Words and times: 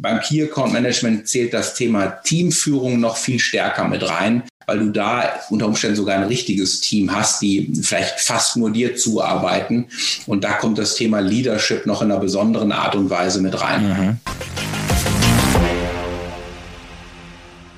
Beim 0.00 0.20
Key 0.20 0.44
Account 0.44 0.72
Management 0.72 1.26
zählt 1.26 1.52
das 1.52 1.74
Thema 1.74 2.06
Teamführung 2.06 3.00
noch 3.00 3.16
viel 3.16 3.40
stärker 3.40 3.88
mit 3.88 4.08
rein, 4.08 4.44
weil 4.66 4.78
du 4.78 4.90
da 4.90 5.40
unter 5.50 5.66
Umständen 5.66 5.96
sogar 5.96 6.16
ein 6.16 6.28
richtiges 6.28 6.80
Team 6.80 7.12
hast, 7.12 7.42
die 7.42 7.72
vielleicht 7.82 8.20
fast 8.20 8.56
nur 8.56 8.70
dir 8.70 8.94
zuarbeiten. 8.94 9.88
Und 10.26 10.44
da 10.44 10.52
kommt 10.52 10.78
das 10.78 10.94
Thema 10.94 11.18
Leadership 11.18 11.84
noch 11.84 12.00
in 12.00 12.12
einer 12.12 12.20
besonderen 12.20 12.70
Art 12.70 12.94
und 12.94 13.10
Weise 13.10 13.42
mit 13.42 13.60
rein. 13.60 13.88
Mhm. 13.88 14.16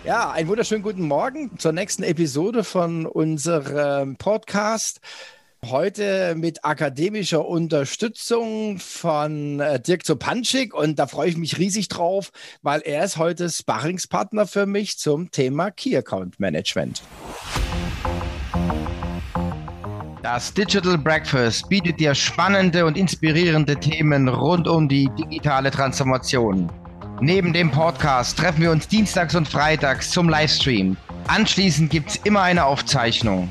Ja, 0.05 0.31
einen 0.31 0.49
wunderschönen 0.49 0.83
guten 0.83 1.09
Morgen 1.09 1.57
zur 1.57 1.73
nächsten 1.73 2.03
Episode 2.03 2.65
von 2.65 3.07
unserem 3.07 4.17
Podcast. 4.17 5.01
Heute 5.67 6.35
mit 6.37 6.65
akademischer 6.65 7.47
Unterstützung 7.47 8.79
von 8.79 9.61
äh, 9.61 9.79
Dirk 9.79 10.07
Zopanschik 10.07 10.73
und 10.73 10.99
da 10.99 11.07
freue 11.07 11.29
ich 11.29 11.37
mich 11.37 11.59
riesig 11.59 11.89
drauf, 11.89 12.33
weil 12.63 12.81
er 12.81 13.05
ist 13.05 13.19
heute 13.19 13.51
Sparringspartner 13.51 14.47
für 14.47 14.65
mich 14.65 14.99
zum 14.99 15.31
Thema 15.31 15.71
Key 15.71 15.95
Account 15.97 16.41
Management. 16.41 17.03
Das 20.23 20.55
Digital 20.55 20.97
Breakfast 20.97 21.69
bietet 21.69 22.01
dir 22.01 22.15
spannende 22.15 22.87
und 22.87 22.97
inspirierende 22.97 23.77
Themen 23.79 24.29
rund 24.29 24.67
um 24.67 24.89
die 24.89 25.11
digitale 25.19 25.71
Transformation. 25.71 26.73
Neben 27.21 27.53
dem 27.53 27.71
Podcast 27.71 28.39
treffen 28.39 28.63
wir 28.63 28.71
uns 28.71 28.89
dienstags 28.89 29.35
und 29.35 29.47
freitags 29.47 30.11
zum 30.11 30.31
Livestream. 30.31 30.97
Anschließend 31.29 31.91
gibt 31.91 32.11
es 32.11 32.17
immer 32.25 32.41
eine 32.41 32.65
Aufzeichnung. 32.65 33.51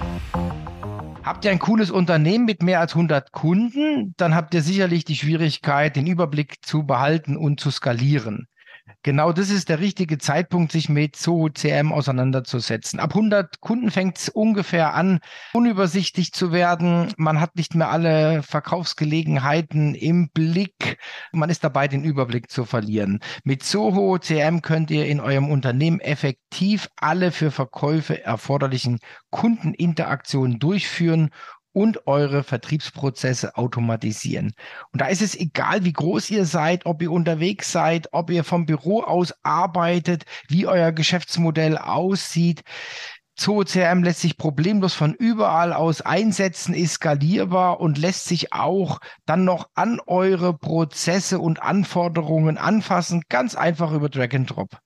Habt 1.23 1.45
ihr 1.45 1.51
ein 1.51 1.59
cooles 1.59 1.91
Unternehmen 1.91 2.45
mit 2.45 2.63
mehr 2.63 2.79
als 2.79 2.93
100 2.93 3.31
Kunden, 3.31 4.15
dann 4.17 4.33
habt 4.33 4.55
ihr 4.55 4.63
sicherlich 4.63 5.05
die 5.05 5.15
Schwierigkeit, 5.15 5.95
den 5.95 6.07
Überblick 6.07 6.65
zu 6.65 6.83
behalten 6.83 7.37
und 7.37 7.59
zu 7.59 7.69
skalieren. 7.69 8.47
Genau 9.03 9.31
das 9.31 9.49
ist 9.49 9.69
der 9.69 9.79
richtige 9.79 10.19
Zeitpunkt, 10.19 10.71
sich 10.71 10.87
mit 10.87 11.15
Zoho 11.15 11.49
CM 11.49 11.91
auseinanderzusetzen. 11.91 12.99
Ab 12.99 13.15
100 13.15 13.59
Kunden 13.59 13.89
fängt 13.89 14.19
es 14.19 14.29
ungefähr 14.29 14.93
an, 14.93 15.21
unübersichtlich 15.53 16.33
zu 16.33 16.51
werden. 16.51 17.11
Man 17.17 17.39
hat 17.39 17.55
nicht 17.55 17.73
mehr 17.73 17.89
alle 17.89 18.43
Verkaufsgelegenheiten 18.43 19.95
im 19.95 20.29
Blick. 20.29 20.99
Man 21.31 21.49
ist 21.49 21.63
dabei, 21.63 21.87
den 21.87 22.03
Überblick 22.03 22.51
zu 22.51 22.63
verlieren. 22.63 23.21
Mit 23.43 23.63
Zoho 23.63 24.19
CM 24.19 24.61
könnt 24.61 24.91
ihr 24.91 25.07
in 25.07 25.19
eurem 25.19 25.49
Unternehmen 25.49 25.99
effektiv 25.99 26.87
alle 26.95 27.31
für 27.31 27.49
Verkäufe 27.49 28.23
erforderlichen 28.23 28.99
Kundeninteraktionen 29.31 30.59
durchführen 30.59 31.31
und 31.73 32.07
eure 32.07 32.43
Vertriebsprozesse 32.43 33.55
automatisieren. 33.55 34.53
Und 34.91 35.01
da 35.01 35.07
ist 35.07 35.21
es 35.21 35.35
egal, 35.35 35.83
wie 35.85 35.93
groß 35.93 36.29
ihr 36.29 36.45
seid, 36.45 36.85
ob 36.85 37.01
ihr 37.01 37.11
unterwegs 37.11 37.71
seid, 37.71 38.09
ob 38.11 38.29
ihr 38.29 38.43
vom 38.43 38.65
Büro 38.65 39.01
aus 39.01 39.33
arbeitet, 39.43 40.25
wie 40.47 40.67
euer 40.67 40.91
Geschäftsmodell 40.91 41.77
aussieht. 41.77 42.63
ZooCRM 43.35 44.03
lässt 44.03 44.21
sich 44.21 44.37
problemlos 44.37 44.93
von 44.93 45.13
überall 45.13 45.73
aus 45.73 46.01
einsetzen, 46.01 46.73
ist 46.73 46.93
skalierbar 46.93 47.79
und 47.79 47.97
lässt 47.97 48.25
sich 48.25 48.53
auch 48.53 48.99
dann 49.25 49.45
noch 49.45 49.69
an 49.73 49.99
eure 50.05 50.57
Prozesse 50.57 51.39
und 51.39 51.61
Anforderungen 51.61 52.57
anfassen, 52.57 53.23
ganz 53.29 53.55
einfach 53.55 53.93
über 53.93 54.09
Drag 54.09 54.33
and 54.33 54.49
Drop. 54.49 54.77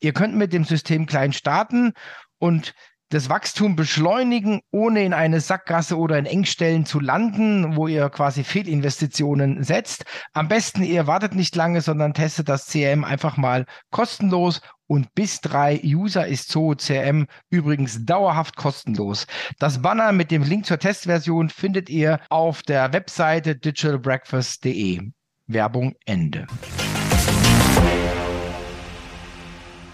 Ihr 0.00 0.12
könnt 0.12 0.34
mit 0.34 0.52
dem 0.52 0.64
System 0.64 1.06
klein 1.06 1.32
starten 1.32 1.92
und 2.38 2.74
das 3.12 3.28
Wachstum 3.28 3.76
beschleunigen, 3.76 4.62
ohne 4.70 5.04
in 5.04 5.12
eine 5.12 5.40
Sackgasse 5.40 5.98
oder 5.98 6.18
in 6.18 6.24
Engstellen 6.24 6.86
zu 6.86 6.98
landen, 6.98 7.76
wo 7.76 7.86
ihr 7.86 8.08
quasi 8.08 8.42
Fehlinvestitionen 8.42 9.62
setzt. 9.62 10.04
Am 10.32 10.48
besten, 10.48 10.82
ihr 10.82 11.06
wartet 11.06 11.34
nicht 11.34 11.54
lange, 11.54 11.82
sondern 11.82 12.14
testet 12.14 12.48
das 12.48 12.66
CRM 12.66 13.04
einfach 13.04 13.36
mal 13.36 13.66
kostenlos 13.90 14.62
und 14.86 15.14
bis 15.14 15.40
drei 15.42 15.78
User 15.84 16.26
ist 16.26 16.48
Zoho 16.48 16.74
CRM 16.74 17.26
übrigens 17.50 18.04
dauerhaft 18.04 18.56
kostenlos. 18.56 19.26
Das 19.58 19.82
Banner 19.82 20.12
mit 20.12 20.30
dem 20.30 20.42
Link 20.42 20.64
zur 20.64 20.78
Testversion 20.78 21.50
findet 21.50 21.90
ihr 21.90 22.18
auf 22.30 22.62
der 22.62 22.94
Webseite 22.94 23.56
digitalbreakfast.de. 23.56 25.10
Werbung 25.46 25.94
Ende. 26.06 26.46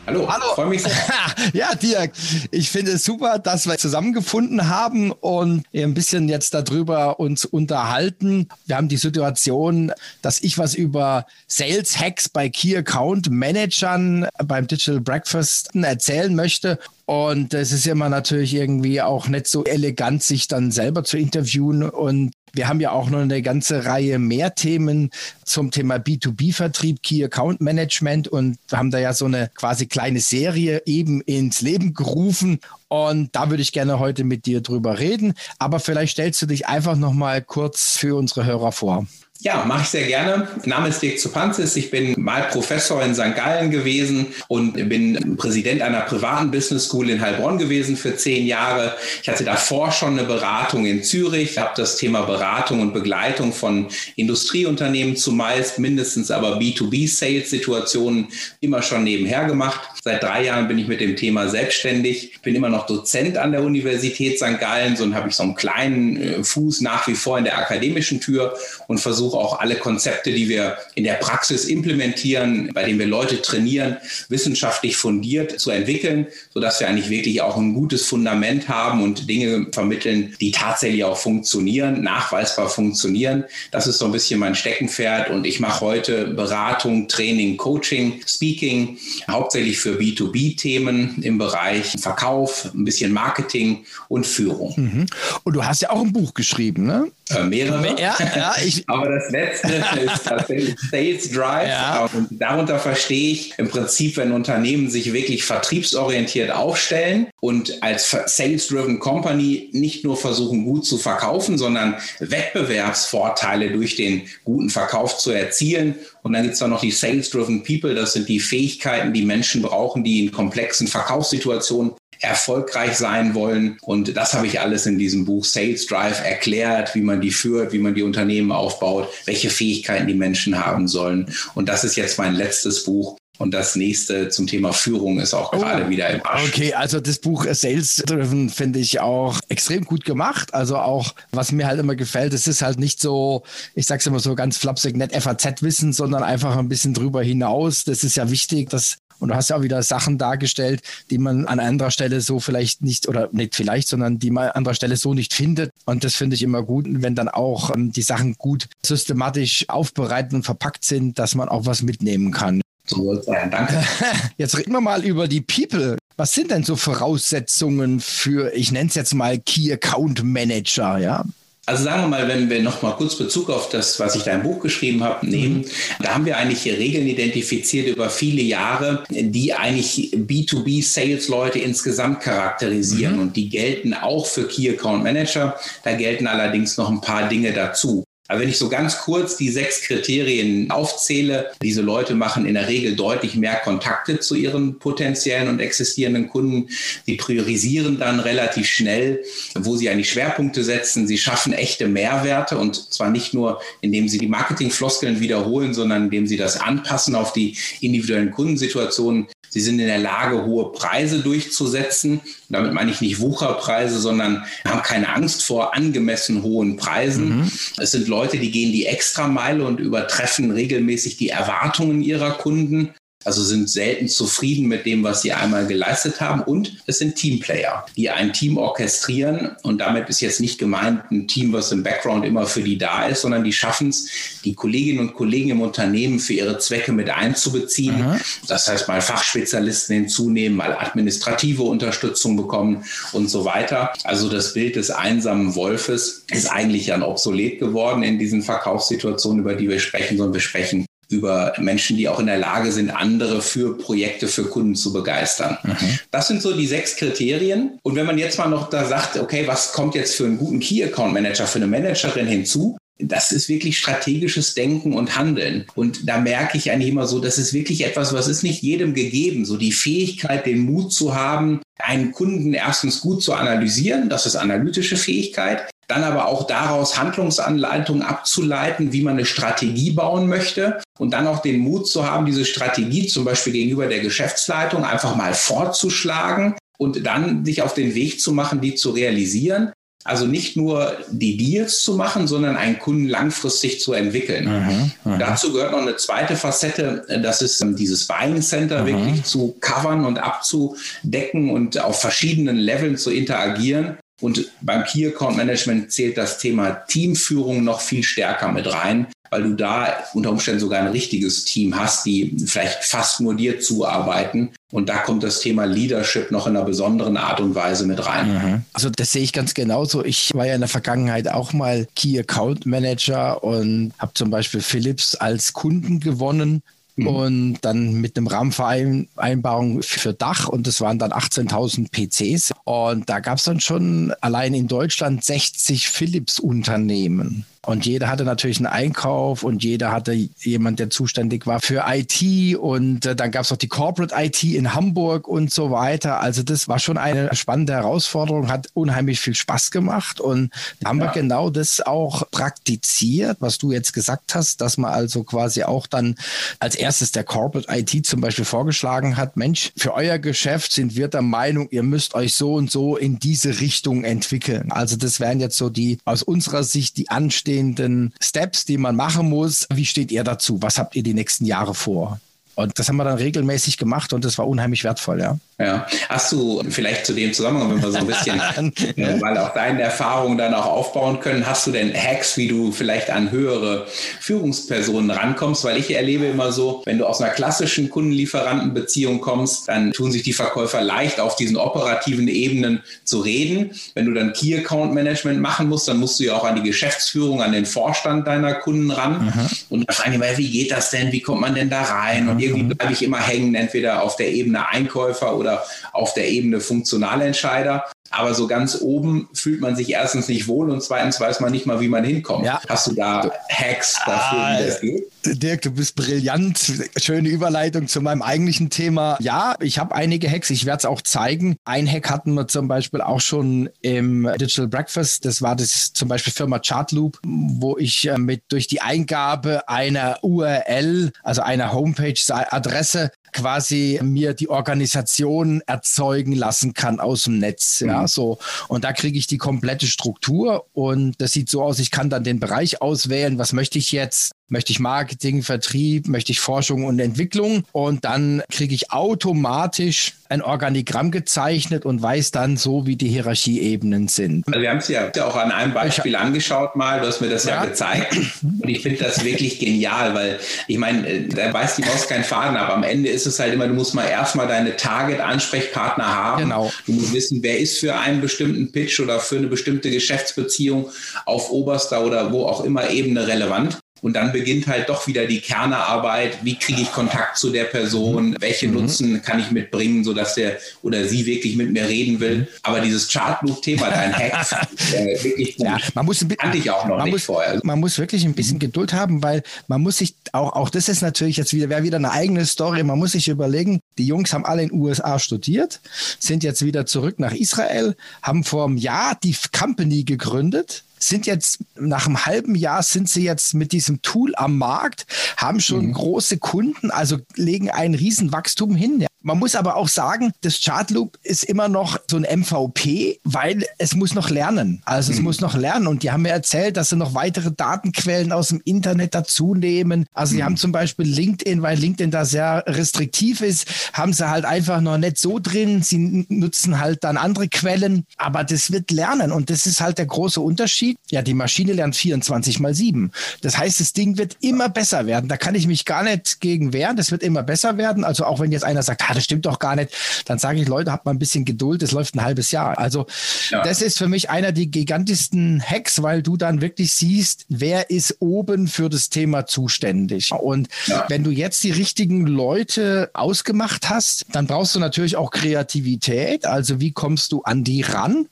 Hallo, 0.09 0.27
Hallo. 0.27 0.55
freue 0.55 0.69
mich 0.69 0.83
sehr. 0.83 0.93
ja, 1.53 1.75
Dirk, 1.75 2.13
ich 2.51 2.71
finde 2.71 2.93
es 2.93 3.05
super, 3.05 3.39
dass 3.39 3.67
wir 3.67 3.77
zusammengefunden 3.77 4.67
haben 4.67 5.13
und 5.13 5.67
ein 5.75 5.93
bisschen 5.93 6.31
jetzt 6.31 6.55
darüber 6.55 7.21
uns 7.21 7.45
unterhalten. 7.45 8.49
Wir 8.65 8.77
haben 8.77 8.89
die 8.89 8.97
Situation, 8.97 9.93
dass 10.23 10.41
ich 10.41 10.57
was 10.57 10.75
über 10.75 11.27
Sales 11.47 12.01
Hacks 12.01 12.31
bei 12.31 12.49
Key 12.49 12.75
Account 12.75 13.29
Managern 13.29 14.27
beim 14.43 14.67
Digital 14.67 15.01
Breakfast 15.03 15.75
erzählen 15.75 16.35
möchte. 16.35 16.79
Und 17.05 17.53
es 17.53 17.71
ist 17.71 17.87
immer 17.87 18.09
natürlich 18.09 18.55
irgendwie 18.55 19.03
auch 19.03 19.29
nicht 19.29 19.47
so 19.47 19.65
elegant, 19.65 20.23
sich 20.23 20.49
dann 20.49 20.71
selber 20.71 21.05
zu 21.05 21.19
interviewen. 21.19 21.83
Und 21.83 22.33
wir 22.59 22.67
haben 22.67 22.81
ja 22.81 22.91
auch 22.91 23.09
noch 23.09 23.21
eine 23.21 23.41
ganze 23.41 23.85
Reihe 23.85 24.19
mehr 24.19 24.57
Themen 24.57 25.11
zum 25.45 25.71
Thema 25.71 25.95
B2B-Vertrieb, 25.95 27.05
Key 27.05 27.25
Account 27.25 27.61
Management 27.61 28.27
und 28.27 28.59
haben 28.73 28.91
da 28.91 28.99
ja 28.99 29.13
so 29.13 29.27
eine 29.27 29.49
quasi 29.55 29.87
kleine 29.87 30.19
Serie 30.19 30.83
eben 30.85 31.21
ins 31.21 31.61
Leben 31.61 31.95
gerufen. 31.95 32.59
Und 32.89 33.37
da 33.37 33.51
würde 33.51 33.63
ich 33.63 33.71
gerne 33.71 34.01
heute 34.01 34.25
mit 34.25 34.45
dir 34.45 34.61
drüber 34.61 34.99
reden. 34.99 35.35
Aber 35.61 35.79
vielleicht 35.79 36.15
stellst 36.15 36.43
du 36.43 36.47
dich 36.47 36.67
einfach 36.67 36.97
noch 36.97 37.13
mal 37.13 37.43
kurz 37.43 37.97
für 37.97 38.17
unsere 38.17 38.45
Hörer 38.45 38.73
vor. 38.73 39.07
Ja, 39.41 39.65
mache 39.65 39.83
ich 39.83 39.89
sehr 39.89 40.05
gerne. 40.05 40.49
Mein 40.59 40.69
Name 40.69 40.89
ist 40.89 41.01
Dirk 41.01 41.21
Zupanzis. 41.21 41.77
Ich 41.77 41.93
bin 41.93 42.21
mal 42.21 42.49
Professor 42.51 43.01
in 43.05 43.15
St. 43.15 43.37
Gallen 43.37 43.71
gewesen 43.71 44.27
und 44.49 44.73
bin 44.89 45.37
Präsident 45.37 45.81
einer 45.81 46.01
privaten 46.01 46.51
Business 46.51 46.87
School 46.87 47.09
in 47.09 47.21
Heilbronn 47.21 47.57
gewesen 47.57 47.97
für 47.97 48.17
zehn 48.17 48.47
Jahre. 48.47 48.97
Ich 49.23 49.29
hatte 49.29 49.45
davor 49.45 49.93
schon 49.93 50.19
eine 50.19 50.25
Beratung 50.25 50.87
in 50.87 51.05
Zürich, 51.05 51.57
habe 51.57 51.71
das 51.77 51.97
Thema 51.97 52.23
Beratung 52.23 52.81
und 52.81 52.93
Begleitung 52.93 53.53
von 53.53 53.87
Industrieunternehmen 54.17 55.15
zumeist, 55.15 55.79
mindestens 55.79 56.33
aber 56.33 56.59
B2B-Sales-Situationen 56.59 58.27
immer 58.61 58.83
schon 58.83 59.05
nebenher 59.05 59.45
gemacht. 59.45 59.81
Seit 60.03 60.21
drei 60.21 60.47
Jahren 60.47 60.67
bin 60.67 60.79
ich 60.79 60.89
mit 60.89 61.01
dem 61.01 61.15
Thema 61.15 61.49
selbstständig, 61.49 62.41
bin 62.43 62.57
immer 62.57 62.71
noch 62.71 62.87
Dozent 62.87 63.37
an 63.37 63.53
der 63.53 63.63
Universität 63.63 64.39
St. 64.39 64.59
Gallen, 64.59 64.97
so 64.97 65.15
habe 65.15 65.29
ich 65.29 65.37
so 65.37 65.45
einen 65.45 65.55
kleinen 65.55 66.17
äh, 66.17 66.43
Fuß 66.43 66.81
nach 66.81 67.07
wie 67.07 67.15
vor 67.15 67.39
in 67.39 67.45
der 67.45 67.59
akademischen 67.59 68.21
Tür 68.21 68.57
und 68.89 68.99
versuche 68.99 69.28
versuche 69.29 69.45
auch 69.45 69.61
alle 69.61 69.77
Konzepte, 69.77 70.33
die 70.33 70.49
wir 70.49 70.79
in 70.95 71.05
der 71.05 71.15
Praxis 71.15 71.65
implementieren, 71.67 72.71
bei 72.73 72.85
denen 72.85 72.99
wir 72.99 73.07
Leute 73.07 73.43
trainieren, 73.43 73.99
wissenschaftlich 74.29 74.97
fundiert 74.97 75.61
zu 75.61 75.71
entwickeln, 75.71 76.27
sodass 76.55 76.81
wir 76.81 76.89
eigentlich 76.89 77.11
wirklich 77.11 77.43
auch 77.43 77.57
ein 77.57 77.75
gutes 77.75 78.07
Fundament 78.07 78.69
haben 78.69 79.03
und 79.03 79.29
Dinge 79.29 79.67
vermitteln, 79.73 80.35
die 80.41 80.51
tatsächlich 80.51 81.05
auch 81.05 81.19
funktionieren, 81.19 82.03
nachweisbar 82.03 82.69
funktionieren. 82.69 83.45
Das 83.71 83.87
ist 83.87 83.99
so 83.99 84.07
ein 84.07 84.13
bisschen 84.13 84.41
mein 84.41 84.55
Steckenpferd 84.55 85.31
und 85.31 85.47
ich 85.47 85.61
mache 85.61 85.81
heute 85.81 86.29
Beratung, 86.29 87.09
Training, 87.09 87.57
Coaching, 87.57 88.21
Speaking, 88.27 88.99
hauptsächlich 89.31 89.79
für 89.79 89.97
B2B-Themen 89.99 91.23
im 91.23 91.39
Bereich 91.39 91.97
Verkauf, 91.99 92.71
ein 92.75 92.85
bisschen 92.85 93.13
Marketing 93.13 93.85
und 94.09 94.27
Führung. 94.27 94.75
Mhm. 94.77 95.07
Und 95.45 95.53
du 95.55 95.65
hast 95.65 95.83
ja 95.83 95.91
auch 95.91 96.01
ein 96.01 96.13
Buch 96.13 96.35
geschrieben, 96.35 96.87
ne? 96.87 97.11
Äh, 97.31 97.45
mehrere. 97.45 98.01
Ja, 98.01 98.17
ja, 98.19 98.55
ich, 98.65 98.89
Aber 98.89 99.18
das 99.19 99.31
letzte 99.31 99.69
ist 100.01 100.25
tatsächlich 100.25 100.77
Sales 100.91 101.31
Drive. 101.31 101.69
Ja. 101.69 102.09
Und 102.13 102.29
darunter 102.31 102.79
verstehe 102.79 103.33
ich 103.33 103.59
im 103.59 103.69
Prinzip, 103.69 104.17
wenn 104.17 104.33
Unternehmen 104.33 104.91
sich 104.91 105.13
wirklich 105.13 105.45
vertriebsorientiert 105.45 106.51
aufstellen 106.51 107.29
und 107.41 107.83
als 107.83 108.11
Sales-Driven 108.11 108.99
Company 108.99 109.71
nicht 109.73 110.05
nur 110.05 110.17
versuchen, 110.17 110.65
gut 110.65 110.87
zu 110.87 110.99
verkaufen, 110.99 111.59
sondern 111.59 111.97
Wettbewerbsvorteile 112.21 113.71
durch 113.71 113.97
den 113.97 114.23
guten 114.45 114.71
Verkauf 114.71 115.19
zu 115.19 115.31
erzielen. 115.31 115.97
Und 116.23 116.33
dann 116.33 116.43
gibt 116.43 116.55
es 116.55 116.61
da 116.61 116.69
noch 116.69 116.81
die 116.81 116.91
Sales-Driven 116.91 117.63
People. 117.63 117.95
Das 117.95 118.13
sind 118.13 118.29
die 118.29 118.41
Fähigkeiten, 118.41 119.13
die 119.13 119.25
Menschen 119.25 119.63
brauchen, 119.63 120.05
die 120.05 120.27
in 120.27 120.33
komplexen 120.33 120.87
Verkaufssituationen 120.87 121.93
erfolgreich 122.21 122.97
sein 122.97 123.35
wollen. 123.35 123.79
Und 123.83 124.17
das 124.17 124.35
habe 124.35 124.47
ich 124.47 124.61
alles 124.61 124.87
in 124.87 124.99
diesem 124.99 125.25
Buch 125.25 125.45
Sales 125.45 125.87
Drive 125.87 126.25
erklärt, 126.25 126.95
wie 126.95 127.03
man 127.03 127.21
die 127.21 127.31
führt, 127.31 127.73
wie 127.73 127.79
man 127.79 127.95
die 127.95 128.03
Unternehmen 128.03 128.53
aufbaut, 128.53 129.09
welche 129.27 129.51
Fähigkeiten 129.51 130.07
die 130.07 130.15
Menschen 130.15 130.65
haben 130.65 130.89
sollen. 130.89 131.33
Und 131.55 131.69
das 131.69 131.85
ist 131.85 131.97
jetzt 131.97 132.19
mein 132.19 132.35
letztes 132.35 132.85
Buch. 132.85 133.19
Und 133.39 133.55
das 133.55 133.77
nächste 133.77 134.29
zum 134.31 134.49
Thema 134.49 134.73
Führung 134.73 135.21
ist 135.21 135.33
auch 135.33 135.53
oh, 135.53 135.59
gerade 135.59 135.89
wieder 135.89 136.11
im 136.11 136.27
Arsch. 136.27 136.49
Okay, 136.49 136.75
also 136.75 136.99
das 136.99 137.21
Buch 137.21 137.47
Sales 137.53 138.03
Driven 138.05 138.51
finde 138.51 138.81
ich 138.81 138.99
auch 138.99 139.39
extrem 139.49 139.85
gut 139.85 140.05
gemacht. 140.05 140.53
Also 140.55 140.77
auch, 140.77 141.15
was 141.31 141.53
mir 141.53 141.69
halt 141.69 141.79
immer 141.79 141.95
gefällt, 141.95 142.33
es 142.33 142.49
ist 142.49 142.63
halt 142.63 142.81
nicht 142.81 143.01
so, 143.01 143.45
ich 143.77 143.87
sag's 143.87 144.07
immer 144.07 144.19
so 144.19 144.35
ganz 144.35 144.57
flapsig, 144.59 144.97
nicht 144.97 145.15
FAZ-Wissen, 145.15 145.93
sondern 145.93 146.25
einfach 146.25 146.57
ein 146.57 146.69
bisschen 146.69 146.95
drüber 146.95 147.23
hinaus. 147.23 147.85
Das 147.85 148.03
ist 148.03 148.17
ja 148.17 148.29
wichtig, 148.29 148.71
dass 148.71 148.99
und 149.19 149.29
du 149.29 149.35
hast 149.35 149.51
ja 149.51 149.57
auch 149.57 149.63
wieder 149.63 149.83
Sachen 149.83 150.19
dargestellt, 150.19 150.83
die 151.11 151.19
man 151.19 151.47
an 151.47 151.61
anderer 151.61 151.91
Stelle 151.91 152.21
so 152.21 152.41
vielleicht 152.41 152.83
nicht, 152.83 153.09
oder 153.09 153.29
nicht 153.33 153.55
vielleicht, 153.55 153.89
sondern 153.89 154.19
die 154.19 154.31
man 154.31 154.45
an 154.45 154.53
anderer 154.53 154.75
Stelle 154.75 154.97
so 154.97 155.15
nicht 155.15 155.35
findet. 155.35 155.73
Und 155.85 156.05
das 156.05 156.15
finde 156.15 156.37
ich 156.37 156.43
immer 156.43 156.63
gut, 156.63 156.87
wenn 156.89 157.15
dann 157.15 157.29
auch 157.29 157.75
ähm, 157.75 157.93
die 157.93 158.03
Sachen 158.03 158.35
gut 158.35 158.69
systematisch 158.85 159.69
aufbereitet 159.69 160.35
und 160.35 160.45
verpackt 160.45 160.85
sind, 160.85 161.19
dass 161.19 161.35
man 161.35 161.49
auch 161.49 161.67
was 161.67 161.83
mitnehmen 161.83 162.33
kann. 162.33 162.61
So 162.87 163.05
soll 163.05 163.19
es 163.19 163.27
sein. 163.27 163.51
Danke. 163.51 163.85
Jetzt 164.39 164.57
reden 164.57 164.73
wir 164.73 164.81
mal 164.81 165.05
über 165.05 165.29
die 165.29 165.41
People. 165.41 165.99
Was 166.17 166.33
sind 166.33 166.51
denn 166.51 166.65
so 166.65 166.75
Voraussetzungen 166.75 168.01
für, 168.01 168.53
ich 168.53 168.73
nenne 168.73 168.89
es 168.89 168.97
jetzt 168.97 169.15
mal 169.15 169.39
Key 169.39 169.73
Account 169.73 170.25
Manager, 170.25 170.99
ja? 170.99 171.25
Also 171.69 171.85
sagen 171.85 172.05
wir 172.05 172.09
mal, 172.09 172.29
wenn 172.29 172.49
wir 172.49 172.63
noch 172.63 172.81
mal 172.81 172.93
kurz 172.93 173.15
Bezug 173.17 173.51
auf 173.51 173.69
das, 173.69 174.01
was 174.01 174.15
ich 174.15 174.23
da 174.23 174.33
im 174.33 174.43
Buch 174.43 174.59
geschrieben 174.59 175.05
habe, 175.05 175.27
nehmen, 175.27 175.59
mhm. 175.59 175.65
da 176.03 176.15
haben 176.15 176.25
wir 176.25 176.39
eigentlich 176.39 176.65
Regeln 176.65 177.07
identifiziert 177.07 177.89
über 177.89 178.09
viele 178.09 178.41
Jahre, 178.41 179.05
die 179.11 179.53
eigentlich 179.53 180.13
B2B-Sales-Leute 180.15 181.59
insgesamt 181.59 182.21
charakterisieren 182.21 183.17
mhm. 183.17 183.21
und 183.21 183.37
die 183.37 183.51
gelten 183.51 183.93
auch 183.93 184.25
für 184.25 184.49
Key 184.49 184.71
Account 184.71 185.05
Manager. 185.05 185.57
Da 185.85 185.93
gelten 185.93 186.27
allerdings 186.27 186.79
noch 186.79 186.89
ein 186.89 187.03
paar 187.03 187.29
Dinge 187.29 187.53
dazu. 187.53 188.03
Aber 188.29 188.41
wenn 188.41 188.49
ich 188.51 188.59
so 188.59 188.69
ganz 188.69 188.99
kurz 188.99 189.39
die 189.39 189.49
sechs 189.49 189.83
Kriterien 189.83 190.71
aufzähle, 190.71 191.51
diese 191.63 191.81
Leute 191.81 192.15
machen 192.15 192.45
in 192.45 192.55
der 192.55 192.69
Regel 192.69 192.95
deutlich 192.95 193.37
mehr 193.37 193.57
Kontakte 193.57 194.21
zu 194.21 194.35
ihren 194.35 194.79
potenziellen 194.79 195.49
und 195.49 195.61
existierenden 195.61 196.29
Kunden. 196.29 196.69
Sie 197.07 197.17
priorisieren 197.17 197.99
dann 197.99 198.21
relativ 198.21 198.69
schnell, 198.69 199.25
wo 199.55 199.77
sie 199.77 199.89
eigentlich 199.89 200.11
Schwerpunkte 200.11 200.63
setzen. 200.63 201.09
Sie 201.09 201.17
schaffen 201.17 201.55
echte 201.55 201.89
Mehrwerte 201.89 202.59
und 202.59 202.93
zwar 202.93 203.11
nicht 203.11 203.33
nur, 203.33 203.63
indem 203.81 204.09
sie 204.09 204.19
die 204.19 204.29
Marketingfloskeln 204.29 205.21
wiederholen, 205.21 205.73
sondern 205.73 206.05
indem 206.05 206.27
sie 206.27 206.37
das 206.37 206.61
anpassen 206.61 207.15
auf 207.15 207.33
die 207.33 207.57
individuellen 207.81 208.31
Kundensituationen. 208.31 209.27
Sie 209.51 209.61
sind 209.61 209.79
in 209.79 209.87
der 209.87 209.99
Lage, 209.99 210.45
hohe 210.45 210.73
Preise 210.73 211.21
durchzusetzen. 211.21 212.21
Damit 212.49 212.73
meine 212.73 212.91
ich 212.91 213.01
nicht 213.01 213.21
Wucherpreise, 213.21 213.99
sondern 213.99 214.45
haben 214.67 214.83
keine 214.83 215.15
Angst 215.15 215.43
vor 215.43 215.75
angemessen 215.75 216.43
hohen 216.43 216.77
Preisen. 216.77 217.39
Mhm. 217.39 217.51
Es 217.79 217.93
sind 217.93 218.09
Leute, 218.09 218.18
die 218.39 218.51
gehen 218.51 218.73
die 218.73 218.87
Extrameile 218.87 219.65
und 219.65 219.81
übertreffen 219.81 220.51
regelmäßig 220.51 221.17
die 221.17 221.29
Erwartungen 221.29 222.03
ihrer 222.03 222.33
Kunden 222.33 222.95
also 223.29 223.45
sind 223.45 223.69
selten 223.69 224.09
zufrieden 224.09 224.69
mit 224.69 224.87
dem, 224.87 225.03
was 225.03 225.21
sie 225.21 225.35
einmal 225.35 225.67
geleistet 225.67 226.19
haben. 226.23 226.41
Und 226.41 226.79
es 226.87 226.97
sind 226.97 227.15
Teamplayer, 227.15 227.85
die 227.95 228.09
ein 228.09 228.33
Team 228.33 228.57
orchestrieren. 228.57 229.51
Und 229.63 229.83
damit 229.83 230.09
ist 230.09 230.23
jetzt 230.23 230.41
nicht 230.41 230.59
gemeint 230.59 231.03
ein 231.11 231.29
Team, 231.29 231.53
was 231.53 231.71
im 231.71 231.83
Background 231.83 232.25
immer 232.25 232.47
für 232.47 232.63
die 232.63 232.79
da 232.79 233.07
ist, 233.07 233.21
sondern 233.21 233.45
die 233.45 233.53
schaffen 233.53 233.91
es, 233.91 234.07
die 234.47 234.55
Kolleginnen 234.55 235.01
und 235.01 235.13
Kollegen 235.13 235.51
im 235.51 235.61
Unternehmen 235.61 236.21
für 236.21 236.33
ihre 236.33 236.59
Zwecke 236.59 236.91
mit 236.93 237.11
einzubeziehen. 237.11 237.99
Mhm. 237.99 238.21
Das 238.47 238.67
heißt, 238.67 238.89
mal 238.89 239.03
Fachspezialisten 239.03 239.95
hinzunehmen, 239.95 240.57
mal 240.57 240.73
administrative 240.73 241.65
Unterstützung 241.65 242.35
bekommen 242.35 242.83
und 243.13 243.29
so 243.29 243.45
weiter. 243.45 243.93
Also 244.05 244.31
das 244.31 244.55
Bild 244.55 244.77
des 244.77 244.91
einsamen 244.91 245.55
Wolfes 245.55 246.25
ist 246.31 246.47
eigentlich 246.51 246.87
dann 246.87 247.03
obsolet 247.03 247.59
geworden 247.59 248.03
in 248.03 248.19
diesen 248.19 248.41
Verkaufssituationen, 248.41 249.41
über 249.41 249.55
die 249.55 249.69
wir 249.69 249.81
sprechen, 249.81 250.17
sondern 250.17 250.33
wir 250.33 250.41
sprechen 250.41 250.88
über 251.11 251.55
Menschen, 251.59 251.97
die 251.97 252.09
auch 252.09 252.21
in 252.21 252.27
der 252.27 252.39
Lage 252.39 252.71
sind, 252.71 252.91
andere 252.91 253.41
für 253.41 253.77
Projekte, 253.79 254.29
für 254.29 254.45
Kunden 254.45 254.75
zu 254.75 254.93
begeistern. 254.93 255.57
Mhm. 255.63 255.99
Das 256.11 256.29
sind 256.29 256.43
so 256.43 256.55
die 256.55 256.67
sechs 256.67 256.97
Kriterien. 256.97 257.79
Und 257.83 257.97
wenn 257.97 258.07
man 258.07 258.19
jetzt 258.19 258.39
mal 258.39 258.49
noch 258.49 258.69
da 258.69 258.85
sagt, 258.85 259.19
okay, 259.19 259.47
was 259.47 259.73
kommt 259.73 259.95
jetzt 259.95 260.17
für 260.17 260.25
einen 260.25 260.39
guten 260.39 260.61
Key 260.61 260.85
Account 260.85 261.15
Manager, 261.15 261.47
für 261.47 261.59
eine 261.59 261.67
Managerin 261.67 262.27
hinzu? 262.27 262.77
Das 263.01 263.31
ist 263.31 263.49
wirklich 263.49 263.79
strategisches 263.79 264.55
Denken 264.55 264.93
und 264.93 265.17
Handeln. 265.17 265.67
Und 265.77 266.09
da 266.09 266.19
merke 266.19 266.59
ich 266.59 266.71
eigentlich 266.71 266.91
immer 266.91 267.07
so, 267.07 267.21
das 267.21 267.39
ist 267.39 267.53
wirklich 267.53 267.85
etwas, 267.85 268.13
was 268.13 268.27
ist 268.27 268.43
nicht 268.43 268.61
jedem 268.61 268.93
gegeben. 268.93 269.45
So 269.45 269.57
die 269.57 269.73
Fähigkeit, 269.73 270.47
den 270.47 270.59
Mut 270.59 270.93
zu 270.93 271.15
haben, 271.15 271.61
einen 271.79 272.11
Kunden 272.11 272.53
erstens 272.55 273.01
gut 273.01 273.23
zu 273.23 273.35
analysieren. 273.35 274.09
Das 274.09 274.27
ist 274.27 274.35
analytische 274.35 274.97
Fähigkeit 274.97 275.69
dann 275.89 276.05
aber 276.05 276.29
auch 276.29 276.47
daraus 276.47 276.99
Handlungsanleitungen 276.99 278.03
abzuleiten, 278.03 278.93
wie 278.93 279.03
man 279.03 279.15
eine 279.15 279.25
Strategie 279.25 279.91
bauen 279.91 280.29
möchte 280.29 280.81
und 280.99 281.13
dann 281.13 281.27
auch 281.27 281.41
den 281.41 281.59
Mut 281.59 281.89
zu 281.89 282.09
haben, 282.09 282.27
diese 282.27 282.45
Strategie 282.45 283.07
zum 283.07 283.25
Beispiel 283.25 283.55
gegenüber 283.55 283.87
der 283.87 284.01
Geschäftsleitung 284.01 284.85
einfach 284.85 285.17
mal 285.17 285.33
vorzuschlagen 285.33 286.55
und 286.77 287.07
dann 287.07 287.45
sich 287.45 287.63
auf 287.63 287.73
den 287.73 287.95
Weg 287.95 288.21
zu 288.21 288.33
machen, 288.33 288.61
die 288.61 288.75
zu 288.75 288.91
realisieren. 288.91 289.73
Also 290.05 290.27
nicht 290.27 290.57
nur 290.57 290.97
die 291.11 291.37
Deals 291.37 291.81
zu 291.81 291.95
machen, 291.95 292.29
sondern 292.29 292.57
einen 292.57 292.79
Kunden 292.79 293.09
langfristig 293.09 293.81
zu 293.81 293.93
entwickeln. 293.93 294.93
Mhm, 295.05 295.13
mhm. 295.13 295.19
Dazu 295.19 295.53
gehört 295.53 295.73
noch 295.73 295.83
eine 295.83 295.97
zweite 295.97 296.37
Facette, 296.37 297.05
das 297.23 297.43
ist 297.43 297.61
ähm, 297.61 297.77
dieses 297.77 298.07
Buying 298.07 298.41
Center 298.41 298.83
mhm. 298.83 298.87
wirklich 298.87 299.25
zu 299.25 299.57
covern 299.61 300.05
und 300.05 300.19
abzudecken 300.19 301.51
und 301.51 301.81
auf 301.81 302.01
verschiedenen 302.01 302.57
Leveln 302.57 302.97
zu 302.97 303.11
interagieren. 303.11 303.99
Und 304.21 304.51
beim 304.61 304.85
Key 304.85 305.07
Account 305.07 305.37
Management 305.37 305.93
zählt 305.93 306.17
das 306.19 306.39
Thema 306.39 306.71
Teamführung 306.71 307.63
noch 307.63 307.81
viel 307.81 308.03
stärker 308.03 308.51
mit 308.51 308.73
rein, 308.73 309.07
weil 309.31 309.43
du 309.45 309.55
da 309.55 309.95
unter 310.15 310.31
Umständen 310.31 310.61
sogar 310.61 310.81
ein 310.81 310.89
richtiges 310.89 311.45
Team 311.45 311.79
hast, 311.79 312.05
die 312.05 312.37
vielleicht 312.47 312.83
fast 312.85 313.21
nur 313.21 313.35
dir 313.35 313.61
zuarbeiten. 313.61 314.51
Und 314.73 314.89
da 314.89 314.99
kommt 314.99 315.23
das 315.23 315.41
Thema 315.41 315.65
Leadership 315.65 316.31
noch 316.31 316.47
in 316.47 316.57
einer 316.57 316.65
besonderen 316.65 317.17
Art 317.17 317.41
und 317.41 317.55
Weise 317.55 317.87
mit 317.87 318.05
rein. 318.05 318.33
Mhm. 318.33 318.63
Also 318.73 318.91
das 318.91 319.13
sehe 319.13 319.23
ich 319.23 319.33
ganz 319.33 319.55
genauso. 319.55 320.05
Ich 320.05 320.35
war 320.35 320.47
ja 320.47 320.55
in 320.55 320.61
der 320.61 320.69
Vergangenheit 320.69 321.29
auch 321.29 321.53
mal 321.53 321.87
Key 321.95 322.19
Account 322.19 322.67
Manager 322.67 323.43
und 323.45 323.93
habe 323.99 324.13
zum 324.15 324.31
Beispiel 324.31 324.61
Philips 324.61 325.15
als 325.15 325.53
Kunden 325.53 326.01
gewonnen 326.01 326.63
Mhm. 326.99 327.07
und 327.07 327.59
dann 327.63 327.95
mit 327.95 328.17
einem 328.17 328.27
Rahmenvereinbarung 328.27 329.83
für 329.83 330.13
Dach 330.13 330.49
und 330.49 330.67
das 330.67 330.81
waren 330.81 330.99
dann 330.99 331.13
18.000 331.13 331.91
PCs 331.91 332.53
und 332.65 333.09
da 333.09 333.21
gab 333.21 333.39
es 333.39 333.45
dann 333.45 333.61
schon 333.61 334.13
allein 334.21 334.53
in 334.55 334.69
Deutschland 334.69 335.25
60 335.25 335.89
Philips-Unternehmen. 335.89 337.47
Und 337.69 337.85
jeder 337.85 338.09
hatte 338.09 338.25
natürlich 338.25 338.57
einen 338.57 338.67
Einkauf 338.67 339.43
und 339.43 339.63
jeder 339.63 339.93
hatte 339.93 340.15
jemand, 340.15 340.79
der 340.79 340.89
zuständig 340.89 341.47
war 341.47 341.61
für 341.61 341.85
IT. 341.87 342.57
Und 342.57 343.05
äh, 343.05 343.15
dann 343.15 343.31
gab 343.31 343.45
es 343.45 343.53
auch 343.53 343.59
die 343.59 343.69
Corporate 343.69 344.15
IT 344.17 344.43
in 344.43 344.73
Hamburg 344.73 345.29
und 345.29 345.53
so 345.53 345.71
weiter. 345.71 346.19
Also 346.19 346.43
das 346.43 346.67
war 346.69 346.79
schon 346.79 346.97
eine 346.97 347.29
spannende 347.35 347.75
Herausforderung, 347.75 348.49
hat 348.49 348.69
unheimlich 348.73 349.21
viel 349.21 349.35
Spaß 349.35 349.71
gemacht. 349.71 350.19
Und 350.19 350.51
da 350.81 350.89
haben 350.89 350.99
ja. 350.99 351.09
wir 351.09 351.13
genau 351.13 351.51
das 351.51 351.83
auch 351.83 352.23
praktiziert, 352.31 353.37
was 353.41 353.59
du 353.59 353.71
jetzt 353.71 353.93
gesagt 353.93 354.35
hast, 354.35 354.63
dass 354.63 354.79
man 354.79 354.91
also 354.91 355.23
quasi 355.23 355.65
auch 355.65 355.87
dann 355.87 356.15
als 356.61 356.75
erstes 356.75 357.13
der 357.13 357.25
Corporate 357.25 357.69
IT 357.71 358.07
zum 358.07 358.23
Beispiel 358.23 358.47
vorgeschlagen 358.47 359.19
hat, 359.19 359.37
Mensch, 359.37 359.73
für 359.77 359.93
euer 359.93 360.19
Geschäft 360.19 360.73
sind 360.73 360.97
wir 360.97 361.09
der 361.09 361.21
Meinung, 361.21 361.69
ihr 361.71 361.83
müsst 361.83 362.15
euch 362.15 362.35
so 362.35 362.55
und 362.55 362.71
so 362.71 362.97
in 362.97 363.19
diese 363.19 363.61
Richtung 363.61 364.05
entwickeln. 364.05 364.73
Also 364.73 364.97
das 364.97 365.21
wären 365.21 365.39
jetzt 365.39 365.59
so 365.59 365.69
die 365.69 365.99
aus 366.07 366.23
unserer 366.23 366.65
Sicht 366.65 366.97
die 366.97 367.11
anstehenden 367.11 367.58
anstehenden 367.59 368.15
Steps, 368.21 368.65
die 368.65 368.79
man 368.79 368.97
machen 368.97 369.29
muss. 369.29 369.67
Wie 369.73 369.85
steht 369.87 370.13
ihr 370.13 370.25
dazu? 370.25 370.63
Was 370.63 370.79
habt 370.79 370.97
ihr 370.97 371.03
die 371.03 371.15
nächsten 371.15 371.45
Jahre 371.45 371.75
vor? 371.75 372.21
Und 372.59 372.77
das 372.77 372.89
haben 372.89 372.97
wir 372.97 373.05
dann 373.05 373.19
regelmäßig 373.19 373.77
gemacht 373.77 374.13
und 374.13 374.25
das 374.25 374.37
war 374.37 374.49
unheimlich 374.49 374.83
wertvoll, 374.83 375.21
ja. 375.21 375.39
Ja. 375.61 375.87
Hast 376.09 376.31
du 376.33 376.63
vielleicht 376.69 377.05
zu 377.05 377.13
dem 377.13 377.33
Zusammenhang, 377.33 377.71
wenn 377.71 377.83
wir 377.83 377.91
so 377.91 377.99
ein 377.99 378.07
bisschen 378.07 378.41
ja. 378.97 379.17
mal 379.17 379.37
auf 379.39 379.55
deine 379.55 379.83
Erfahrungen 379.83 380.39
dann 380.39 380.55
auch 380.55 380.67
aufbauen 380.67 381.19
können, 381.19 381.47
hast 381.47 381.67
du 381.67 381.73
denn 381.73 381.93
Hacks, 381.93 382.37
wie 382.37 382.47
du 382.47 382.71
vielleicht 382.71 383.11
an 383.11 383.33
höhere 383.33 383.87
Führungspersonen 384.21 385.11
rankommst? 385.11 385.65
Weil 385.65 385.77
ich 385.79 385.95
erlebe 385.95 386.27
immer 386.27 386.53
so, 386.53 386.83
wenn 386.85 386.99
du 386.99 387.07
aus 387.07 387.21
einer 387.21 387.33
klassischen 387.33 387.91
Kundenlieferantenbeziehung 387.91 389.21
kommst, 389.21 389.69
dann 389.69 389.93
tun 389.93 390.13
sich 390.13 390.23
die 390.23 390.33
Verkäufer 390.33 390.81
leicht 390.81 391.19
auf 391.19 391.35
diesen 391.35 391.57
operativen 391.57 392.29
Ebenen 392.29 392.83
zu 393.03 393.21
reden. 393.21 393.73
Wenn 393.95 394.07
du 394.07 394.15
dann 394.15 394.33
Key 394.33 394.57
Account 394.57 394.95
Management 394.95 395.41
machen 395.41 395.69
musst, 395.69 395.89
dann 395.89 395.99
musst 395.99 396.21
du 396.21 396.25
ja 396.25 396.35
auch 396.35 396.45
an 396.45 396.57
die 396.57 396.63
Geschäftsführung, 396.63 397.43
an 397.43 397.51
den 397.51 397.67
Vorstand 397.67 398.29
deiner 398.29 398.55
Kunden 398.55 398.93
ran. 398.93 399.27
Mhm. 399.27 399.49
Und 399.71 399.89
da 399.89 399.93
fragen 399.93 400.13
die 400.13 400.19
mal, 400.19 400.39
wie 400.39 400.51
geht 400.51 400.71
das 400.71 400.91
denn? 400.91 401.11
Wie 401.11 401.21
kommt 401.21 401.41
man 401.41 401.57
denn 401.57 401.71
da 401.71 401.83
rein? 401.83 402.25
Mhm. 402.25 402.31
Und 402.31 402.39
irgendwie 402.49 402.75
mhm. 402.75 402.77
bleibe 402.77 402.93
ich 402.93 403.03
immer 403.03 403.21
hängen, 403.21 403.55
entweder 403.55 404.03
auf 404.03 404.17
der 404.17 404.33
Ebene 404.33 404.69
Einkäufer 404.69 405.37
oder 405.37 405.65
auf 405.93 406.15
der 406.15 406.29
Ebene 406.29 406.61
funktionale 406.61 407.25
Entscheider. 407.25 407.85
Aber 408.11 408.35
so 408.35 408.47
ganz 408.47 408.81
oben 408.81 409.29
fühlt 409.35 409.61
man 409.61 409.77
sich 409.77 409.91
erstens 409.91 410.29
nicht 410.29 410.49
wohl 410.49 410.71
und 410.71 410.83
zweitens 410.83 411.21
weiß 411.21 411.41
man 411.41 411.53
nicht 411.53 411.67
mal, 411.67 411.81
wie 411.81 411.89
man 411.89 412.05
hinkommt. 412.05 412.45
Ja. 412.45 412.61
Hast 412.69 412.87
du 412.87 412.95
da 412.95 413.31
Hacks 413.51 413.97
dafür, 414.07 414.39
ah, 414.39 414.59
wie 414.59 414.67
das 414.67 414.81
geht? 414.81 415.05
Dirk, 415.25 415.63
du 415.63 415.71
bist 415.73 415.95
brillant. 415.95 416.59
Schöne 416.97 417.29
Überleitung 417.29 417.87
zu 417.87 418.01
meinem 418.01 418.23
eigentlichen 418.23 418.71
Thema. 418.71 419.17
Ja, 419.21 419.57
ich 419.61 419.79
habe 419.79 419.95
einige 419.95 420.31
Hacks. 420.31 420.51
Ich 420.51 420.65
werde 420.65 420.79
es 420.79 420.87
auch 420.87 421.03
zeigen. 421.03 421.57
Ein 421.65 421.91
Hack 421.91 422.09
hatten 422.11 422.35
wir 422.35 422.49
zum 422.49 422.69
Beispiel 422.69 423.01
auch 423.01 423.21
schon 423.21 423.69
im 423.83 424.29
Digital 424.41 424.69
Breakfast. 424.69 425.25
Das 425.25 425.43
war 425.43 425.57
das 425.57 425.93
zum 425.93 426.09
Beispiel 426.09 426.33
Firma 426.33 426.59
Chartloop, 426.59 427.19
wo 427.25 427.77
ich 427.77 428.09
äh, 428.09 428.17
mit 428.17 428.43
durch 428.49 428.67
die 428.69 428.81
Eingabe 428.81 429.69
einer 429.69 430.19
URL, 430.23 431.13
also 431.23 431.43
einer 431.43 431.73
Homepage-Adresse, 431.73 433.11
quasi 433.33 434.01
mir 434.03 434.35
die 434.35 434.49
Organisation 434.49 435.63
erzeugen 435.67 436.33
lassen 436.33 436.75
kann 436.75 437.01
aus 437.01 437.25
dem 437.25 437.39
Netz. 437.39 437.81
Ja, 437.81 438.03
mhm. 438.03 438.07
so. 438.07 438.39
Und 438.69 438.85
da 438.85 438.93
kriege 438.93 439.19
ich 439.19 439.27
die 439.27 439.39
komplette 439.39 439.87
Struktur 439.87 440.67
und 440.73 441.21
das 441.21 441.33
sieht 441.33 441.49
so 441.49 441.63
aus, 441.63 441.79
ich 441.79 441.91
kann 441.91 442.11
dann 442.11 442.25
den 442.25 442.41
Bereich 442.41 442.83
auswählen, 442.83 443.39
was 443.39 443.53
möchte 443.53 443.79
ich 443.79 443.93
jetzt? 443.93 444.33
Möchte 444.49 444.73
ich 444.73 444.81
Marketing, 444.81 445.43
Vertrieb, 445.43 446.09
möchte 446.09 446.33
ich 446.33 446.41
Forschung 446.41 446.85
und 446.85 446.99
Entwicklung 446.99 447.65
und 447.73 448.05
dann 448.05 448.43
kriege 448.51 448.75
ich 448.75 448.91
automatisch 448.93 450.15
ein 450.31 450.43
Organigramm 450.43 451.11
gezeichnet 451.11 451.87
und 451.87 452.03
weiß 452.03 452.31
dann 452.33 452.57
so, 452.57 452.87
wie 452.87 452.97
die 452.97 453.09
Hierarchieebenen 453.09 454.09
sind. 454.09 454.47
Also 454.47 454.61
wir 454.61 454.71
haben 454.71 454.79
es 454.79 454.89
ja 454.89 455.11
auch 455.25 455.37
an 455.37 455.51
einem 455.51 455.73
Beispiel 455.73 456.17
angeschaut 456.17 456.77
mal, 456.77 457.01
du 457.01 457.07
hast 457.07 457.21
mir 457.21 457.29
das 457.29 457.45
ja, 457.45 457.57
ja 457.57 457.65
gezeigt 457.65 458.17
und 458.43 458.69
ich 458.69 458.83
finde 458.83 459.05
das 459.05 459.25
wirklich 459.25 459.59
genial, 459.59 460.15
weil 460.15 460.39
ich 460.67 460.79
meine, 460.79 461.07
äh, 461.09 461.29
da 461.29 461.53
weiß 461.53 461.77
die 461.77 461.83
Maus 461.83 462.07
keinen 462.07 462.25
Faden 462.25 462.57
ab. 462.57 462.71
Am 462.71 462.83
Ende 462.83 463.09
ist 463.09 463.27
es 463.27 463.39
halt 463.39 463.55
immer, 463.55 463.67
du 463.67 463.75
musst 463.75 463.95
mal 463.95 464.07
erstmal 464.07 464.47
deine 464.47 464.77
Target-Ansprechpartner 464.77 466.07
haben. 466.07 466.43
Genau. 466.43 466.73
Du 466.87 466.93
musst 466.93 467.13
wissen, 467.13 467.43
wer 467.43 467.59
ist 467.59 467.79
für 467.79 467.97
einen 467.97 468.21
bestimmten 468.21 468.71
Pitch 468.71 469.01
oder 469.01 469.21
für 469.21 469.37
eine 469.37 469.47
bestimmte 469.47 469.91
Geschäftsbeziehung 469.91 470.91
auf 471.25 471.51
oberster 471.51 472.05
oder 472.05 472.33
wo 472.33 472.45
auch 472.45 472.65
immer 472.65 472.91
Ebene 472.91 473.27
relevant. 473.27 473.79
Und 474.01 474.15
dann 474.15 474.33
beginnt 474.33 474.67
halt 474.67 474.89
doch 474.89 475.07
wieder 475.07 475.27
die 475.27 475.41
Kernearbeit. 475.41 476.39
Wie 476.43 476.57
kriege 476.57 476.83
ich 476.83 476.93
Kontakt 476.93 477.37
zu 477.37 477.51
der 477.51 477.65
Person? 477.65 478.37
Welche 478.39 478.69
mhm. 478.69 478.75
Nutzen 478.75 479.23
kann 479.23 479.41
ich 479.41 479.51
mitbringen, 479.51 480.05
sodass 480.05 480.35
der 480.35 480.59
oder 480.83 481.05
sie 481.05 481.27
wirklich 481.27 481.57
mit 481.57 481.73
mir 481.73 481.89
reden 481.89 482.21
will? 482.21 482.49
Aber 482.63 482.81
dieses 482.81 483.09
Chartloop-Thema, 483.09 483.91
dein 483.91 484.17
Hack, 484.17 484.47
äh, 484.95 485.23
wirklich 485.25 485.57
gut. 485.57 485.67
Ja, 485.67 485.79
man 485.95 486.07
muss, 486.07 486.25
kannte 486.37 486.59
ich 486.59 486.71
auch 486.71 486.87
noch 486.87 487.03
nicht 487.03 487.13
muss, 487.13 487.25
vorher. 487.25 487.61
Man 487.65 487.81
muss 487.81 487.99
wirklich 487.99 488.25
ein 488.25 488.35
bisschen 488.35 488.57
mhm. 488.57 488.61
Geduld 488.61 488.93
haben, 488.93 489.23
weil 489.23 489.43
man 489.67 489.81
muss 489.81 489.99
sich 489.99 490.15
auch, 490.33 490.53
auch 490.53 490.71
das 490.71 490.89
ist 490.89 491.03
natürlich 491.03 491.37
jetzt 491.37 491.53
wieder, 491.53 491.69
wäre 491.69 491.83
wieder 491.83 491.97
eine 491.97 492.13
eigene 492.13 492.47
Story. 492.47 492.83
Man 492.83 492.99
muss 492.99 493.13
sich 493.13 493.29
überlegen, 493.29 493.81
die 493.99 494.07
Jungs 494.07 494.33
haben 494.33 494.45
alle 494.45 494.63
in 494.63 494.69
den 494.69 494.81
USA 494.81 495.19
studiert, 495.19 495.81
sind 496.19 496.45
jetzt 496.45 496.65
wieder 496.65 496.87
zurück 496.87 497.19
nach 497.19 497.33
Israel, 497.33 497.97
haben 498.23 498.45
vor 498.45 498.67
einem 498.67 498.77
Jahr 498.77 499.19
die 499.23 499.37
Company 499.53 500.05
gegründet, 500.05 500.85
sind 500.99 501.27
jetzt 501.27 501.59
nach 501.77 502.07
einem 502.07 502.27
halben 502.27 502.55
Jahr 502.55 502.83
sind 502.83 503.09
sie 503.09 503.25
jetzt 503.25 503.55
mit 503.55 503.73
diesem 503.73 504.03
Tool 504.03 504.35
am 504.37 504.59
Markt, 504.59 505.07
haben 505.37 505.61
schon 505.61 505.87
mhm. 505.87 505.93
große 505.93 506.39
Kunden, 506.39 506.91
also 506.91 507.19
legen 507.35 507.71
ein 507.71 507.95
Riesenwachstum 507.95 508.75
hin. 508.75 509.08
Man 509.21 509.39
muss 509.39 509.57
aber 509.57 509.77
auch 509.77 509.89
sagen, 509.89 510.33
das 510.43 510.61
Chartloop 510.63 511.19
ist 511.25 511.45
immer 511.45 511.69
noch 511.69 511.99
so 512.09 512.17
ein 512.17 512.41
MVP, 512.41 513.21
weil 513.25 513.67
es 513.79 513.95
muss 513.95 514.15
noch 514.15 514.31
lernen. 514.31 514.81
Also 514.85 515.11
es 515.13 515.19
mhm. 515.19 515.25
muss 515.25 515.41
noch 515.41 515.57
lernen. 515.57 515.89
Und 515.89 516.03
die 516.03 516.13
haben 516.13 516.23
mir 516.23 516.31
erzählt, 516.31 516.77
dass 516.77 516.91
sie 516.91 516.97
noch 516.97 517.15
weitere 517.15 517.51
Datenquellen 517.51 518.31
aus 518.31 518.49
dem 518.49 518.61
Internet 518.65 519.15
dazu 519.15 519.55
nehmen. 519.55 520.07
Also 520.13 520.33
sie 520.33 520.39
mhm. 520.39 520.45
haben 520.45 520.57
zum 520.57 520.71
Beispiel 520.71 521.07
LinkedIn, 521.07 521.63
weil 521.63 521.77
LinkedIn 521.79 522.13
da 522.13 522.25
sehr 522.25 522.63
restriktiv 522.67 523.41
ist, 523.41 523.67
haben 523.93 524.13
sie 524.13 524.29
halt 524.31 524.45
einfach 524.45 524.81
noch 524.81 524.99
nicht 524.99 525.19
so 525.19 525.41
drin. 525.41 525.83
Sie 525.83 526.27
nutzen 526.29 526.79
halt 526.79 527.03
dann 527.03 527.17
andere 527.17 527.49
Quellen. 527.49 528.05
Aber 528.19 528.45
das 528.45 528.71
wird 528.71 528.93
lernen. 528.93 529.33
Und 529.33 529.51
das 529.51 529.67
ist 529.67 529.81
halt 529.81 529.99
der 529.99 530.07
große 530.07 530.41
Unterschied. 530.41 530.97
Ja, 531.11 531.23
die 531.23 531.35
Maschine 531.35 531.73
lernt 531.73 531.97
24 531.97 532.61
mal 532.61 532.75
7. 532.75 533.11
Das 533.43 533.59
heißt, 533.59 533.81
das 533.81 533.93
Ding 533.93 534.17
wird 534.17 534.37
immer 534.41 534.69
besser 534.69 535.07
werden. 535.07 535.29
Da 535.29 535.37
kann 535.37 535.57
ich 535.57 535.67
mich 535.67 535.85
gar 535.85 536.05
nicht 536.05 536.41
gegen 536.41 536.73
wehren. 536.73 536.97
Das 536.97 537.11
wird 537.11 537.25
immer 537.25 537.43
besser 537.43 537.77
werden. 537.79 538.05
Also 538.05 538.25
auch 538.25 538.39
wenn 538.39 538.53
jetzt 538.53 538.65
einer 538.65 538.83
sagt, 538.85 539.08
ah, 539.09 539.15
das 539.15 539.25
stimmt 539.25 539.47
doch 539.47 539.59
gar 539.59 539.77
nicht, 539.77 539.91
dann 540.27 540.39
sage 540.39 540.61
ich, 540.61 540.69
Leute, 540.69 540.93
habt 540.93 541.07
mal 541.07 541.13
ein 541.13 541.19
bisschen 541.19 541.45
Geduld, 541.45 541.83
es 541.83 541.93
läuft 541.93 542.15
ein 542.15 542.23
halbes 542.23 542.51
Jahr. 542.51 542.79
Also 542.79 543.07
ja. 543.51 543.63
das 543.63 543.83
ist 543.83 543.99
für 543.99 544.09
mich 544.09 544.31
einer 544.31 544.53
der 544.53 544.67
gigantischsten 544.67 545.63
Hacks, 545.63 546.03
weil 546.03 546.23
du 546.23 546.37
dann 546.37 546.61
wirklich 546.61 546.93
siehst, 546.95 547.47
wer 547.49 547.91
ist 547.91 548.17
oben 548.21 548.69
für 548.69 548.89
das 548.89 549.09
Thema 549.11 549.47
zuständig. 549.47 550.33
Und 550.33 550.69
ja. 550.87 551.05
wenn 551.09 551.25
du 551.25 551.31
jetzt 551.31 551.63
die 551.65 551.71
richtigen 551.71 552.27
Leute 552.27 553.11
ausgemacht 553.15 553.89
hast, 553.89 554.27
dann 554.33 554.47
brauchst 554.47 554.75
du 554.75 554.81
natürlich 554.81 555.17
auch 555.17 555.31
Kreativität. 555.31 556.47
Also 556.47 556.81
wie 556.81 556.93
kommst 556.93 557.33
du 557.33 557.43
an 557.43 557.65
die 557.65 557.83
ran? 557.83 558.29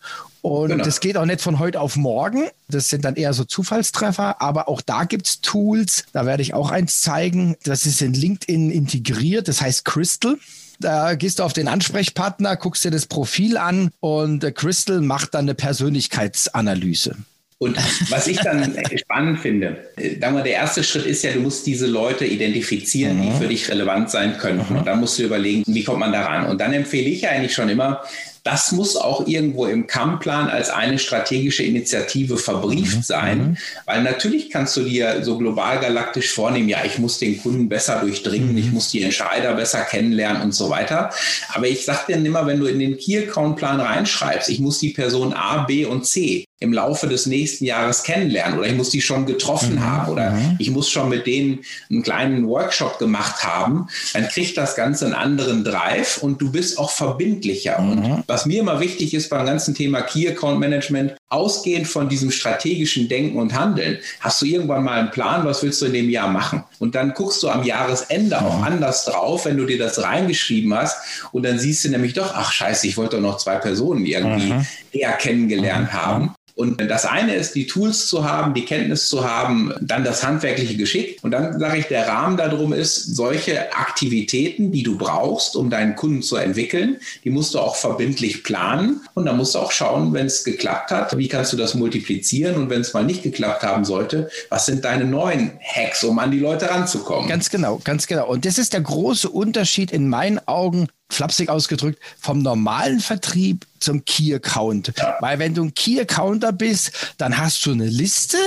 Und 0.46 0.68
genau. 0.68 0.84
das 0.84 1.00
geht 1.00 1.16
auch 1.16 1.24
nicht 1.24 1.40
von 1.40 1.58
heute 1.58 1.80
auf 1.80 1.96
morgen. 1.96 2.44
Das 2.68 2.88
sind 2.88 3.04
dann 3.04 3.16
eher 3.16 3.32
so 3.32 3.42
Zufallstreffer, 3.42 4.40
aber 4.40 4.68
auch 4.68 4.80
da 4.80 5.02
gibt 5.02 5.26
es 5.26 5.40
Tools. 5.40 6.04
Da 6.12 6.24
werde 6.24 6.40
ich 6.40 6.54
auch 6.54 6.70
eins 6.70 7.00
zeigen. 7.00 7.56
Das 7.64 7.84
ist 7.84 8.00
in 8.00 8.14
LinkedIn 8.14 8.70
integriert. 8.70 9.48
Das 9.48 9.60
heißt 9.60 9.84
Crystal. 9.84 10.36
Da 10.78 11.16
gehst 11.16 11.40
du 11.40 11.42
auf 11.42 11.52
den 11.52 11.66
Ansprechpartner, 11.66 12.54
guckst 12.54 12.84
dir 12.84 12.92
das 12.92 13.06
Profil 13.06 13.56
an 13.56 13.90
und 13.98 14.54
Crystal 14.54 15.00
macht 15.00 15.34
dann 15.34 15.46
eine 15.46 15.56
Persönlichkeitsanalyse. 15.56 17.16
Und 17.58 17.76
was 18.10 18.28
ich 18.28 18.36
dann 18.36 18.76
spannend 18.96 19.40
finde, 19.40 19.78
äh, 19.96 20.20
sagen 20.20 20.36
wir, 20.36 20.42
der 20.44 20.52
erste 20.52 20.84
Schritt 20.84 21.06
ist 21.06 21.24
ja, 21.24 21.32
du 21.32 21.40
musst 21.40 21.66
diese 21.66 21.86
Leute 21.86 22.24
identifizieren, 22.24 23.16
mhm. 23.16 23.22
die 23.22 23.30
für 23.32 23.48
dich 23.48 23.68
relevant 23.68 24.10
sein 24.10 24.36
könnten. 24.38 24.72
Mhm. 24.72 24.78
Und 24.78 24.86
dann 24.86 25.00
musst 25.00 25.18
du 25.18 25.24
überlegen, 25.24 25.64
wie 25.66 25.82
kommt 25.82 25.98
man 25.98 26.12
daran. 26.12 26.46
Und 26.46 26.60
dann 26.60 26.72
empfehle 26.72 27.08
ich 27.08 27.26
eigentlich 27.26 27.54
schon 27.54 27.70
immer, 27.70 28.02
das 28.46 28.70
muss 28.70 28.96
auch 28.96 29.26
irgendwo 29.26 29.66
im 29.66 29.88
CAM-Plan 29.88 30.48
als 30.48 30.70
eine 30.70 31.00
strategische 31.00 31.64
Initiative 31.64 32.36
verbrieft 32.36 32.98
mhm. 32.98 33.02
sein, 33.02 33.38
mhm. 33.38 33.56
weil 33.86 34.04
natürlich 34.04 34.50
kannst 34.50 34.76
du 34.76 34.82
dir 34.82 35.24
so 35.24 35.36
global 35.36 35.80
galaktisch 35.80 36.32
vornehmen, 36.32 36.68
ja, 36.68 36.84
ich 36.84 37.00
muss 37.00 37.18
den 37.18 37.42
Kunden 37.42 37.68
besser 37.68 37.98
durchdringen, 38.00 38.52
mhm. 38.52 38.58
ich 38.58 38.70
muss 38.70 38.90
die 38.90 39.02
Entscheider 39.02 39.54
besser 39.54 39.80
kennenlernen 39.80 40.42
und 40.42 40.54
so 40.54 40.70
weiter. 40.70 41.10
Aber 41.54 41.66
ich 41.66 41.84
sage 41.84 42.12
dir 42.12 42.24
immer, 42.24 42.46
wenn 42.46 42.60
du 42.60 42.66
in 42.66 42.78
den 42.78 42.96
Key-Account-Plan 42.96 43.80
reinschreibst, 43.80 44.48
ich 44.48 44.60
muss 44.60 44.78
die 44.78 44.90
Person 44.90 45.32
A, 45.32 45.64
B 45.64 45.84
und 45.84 46.06
C 46.06 46.46
im 46.58 46.72
Laufe 46.72 47.06
des 47.06 47.26
nächsten 47.26 47.66
Jahres 47.66 48.02
kennenlernen 48.02 48.58
oder 48.58 48.68
ich 48.68 48.74
muss 48.74 48.88
die 48.88 49.02
schon 49.02 49.26
getroffen 49.26 49.74
mhm. 49.74 49.84
haben 49.84 50.12
oder 50.12 50.30
mhm. 50.30 50.56
ich 50.58 50.70
muss 50.70 50.88
schon 50.88 51.10
mit 51.10 51.26
denen 51.26 51.60
einen 51.90 52.02
kleinen 52.02 52.46
Workshop 52.48 52.98
gemacht 52.98 53.44
haben, 53.44 53.88
dann 54.14 54.26
kriegt 54.28 54.56
das 54.56 54.74
Ganze 54.74 55.04
einen 55.04 55.14
anderen 55.14 55.64
Drive 55.64 56.18
und 56.22 56.40
du 56.40 56.50
bist 56.50 56.78
auch 56.78 56.90
verbindlicher. 56.90 57.78
Mhm. 57.78 57.90
Und 57.90 58.24
was 58.36 58.44
mir 58.44 58.60
immer 58.60 58.80
wichtig 58.80 59.14
ist 59.14 59.30
beim 59.30 59.46
ganzen 59.46 59.74
Thema 59.74 60.02
Key 60.02 60.28
Account 60.28 60.60
Management, 60.60 61.14
ausgehend 61.30 61.88
von 61.88 62.10
diesem 62.10 62.30
strategischen 62.30 63.08
Denken 63.08 63.38
und 63.38 63.54
Handeln, 63.54 63.96
hast 64.20 64.42
du 64.42 64.44
irgendwann 64.44 64.84
mal 64.84 65.00
einen 65.00 65.10
Plan, 65.10 65.46
was 65.46 65.62
willst 65.62 65.80
du 65.80 65.86
in 65.86 65.94
dem 65.94 66.10
Jahr 66.10 66.28
machen? 66.28 66.62
Und 66.78 66.94
dann 66.94 67.14
guckst 67.14 67.42
du 67.42 67.48
am 67.48 67.62
Jahresende 67.62 68.38
auch 68.38 68.58
mhm. 68.58 68.64
anders 68.64 69.06
drauf, 69.06 69.46
wenn 69.46 69.56
du 69.56 69.64
dir 69.64 69.78
das 69.78 70.02
reingeschrieben 70.02 70.74
hast 70.74 70.98
und 71.32 71.44
dann 71.46 71.58
siehst 71.58 71.82
du 71.86 71.88
nämlich 71.88 72.12
doch, 72.12 72.34
ach 72.34 72.52
scheiße, 72.52 72.86
ich 72.86 72.98
wollte 72.98 73.16
doch 73.16 73.22
noch 73.22 73.38
zwei 73.38 73.56
Personen 73.56 74.04
irgendwie 74.04 74.52
mhm. 74.52 74.66
eher 74.92 75.12
kennengelernt 75.12 75.94
mhm. 75.94 75.96
haben. 75.96 76.34
Und 76.56 76.80
das 76.80 77.04
eine 77.04 77.34
ist, 77.34 77.54
die 77.54 77.66
Tools 77.66 78.06
zu 78.06 78.24
haben, 78.24 78.54
die 78.54 78.64
Kenntnis 78.64 79.10
zu 79.10 79.28
haben, 79.28 79.74
dann 79.82 80.04
das 80.04 80.24
handwerkliche 80.24 80.74
Geschick. 80.74 81.18
Und 81.22 81.32
dann 81.32 81.60
sage 81.60 81.76
ich, 81.76 81.86
der 81.86 82.08
Rahmen 82.08 82.38
darum 82.38 82.72
ist, 82.72 83.14
solche 83.14 83.74
Aktivitäten, 83.74 84.72
die 84.72 84.82
du 84.82 84.96
brauchst, 84.96 85.54
um 85.54 85.68
deinen 85.68 85.96
Kunden 85.96 86.22
zu 86.22 86.36
entwickeln, 86.36 86.96
die 87.24 87.30
musst 87.30 87.52
du 87.52 87.58
auch 87.58 87.76
verbindlich 87.76 88.42
planen. 88.42 89.02
Und 89.12 89.26
dann 89.26 89.36
musst 89.36 89.54
du 89.54 89.58
auch 89.58 89.70
schauen, 89.70 90.14
wenn 90.14 90.26
es 90.26 90.44
geklappt 90.44 90.90
hat, 90.92 91.18
wie 91.18 91.28
kannst 91.28 91.52
du 91.52 91.58
das 91.58 91.74
multiplizieren? 91.74 92.56
Und 92.56 92.70
wenn 92.70 92.80
es 92.80 92.94
mal 92.94 93.04
nicht 93.04 93.22
geklappt 93.22 93.62
haben 93.62 93.84
sollte, 93.84 94.30
was 94.48 94.64
sind 94.64 94.82
deine 94.86 95.04
neuen 95.04 95.52
Hacks, 95.60 96.04
um 96.04 96.18
an 96.18 96.30
die 96.30 96.38
Leute 96.38 96.70
ranzukommen? 96.70 97.28
Ganz 97.28 97.50
genau, 97.50 97.82
ganz 97.84 98.06
genau. 98.06 98.28
Und 98.28 98.46
das 98.46 98.56
ist 98.56 98.72
der 98.72 98.80
große 98.80 99.28
Unterschied 99.28 99.92
in 99.92 100.08
meinen 100.08 100.40
Augen 100.48 100.88
flapsig 101.10 101.48
ausgedrückt, 101.48 102.00
vom 102.18 102.40
normalen 102.40 103.00
Vertrieb 103.00 103.66
zum 103.80 104.04
Key 104.04 104.34
Account. 104.34 104.92
Weil 105.20 105.38
wenn 105.38 105.54
du 105.54 105.64
ein 105.64 105.74
Key 105.74 106.00
Accounter 106.00 106.52
bist, 106.52 106.92
dann 107.18 107.38
hast 107.38 107.64
du 107.66 107.72
eine 107.72 107.86
Liste, 107.86 108.38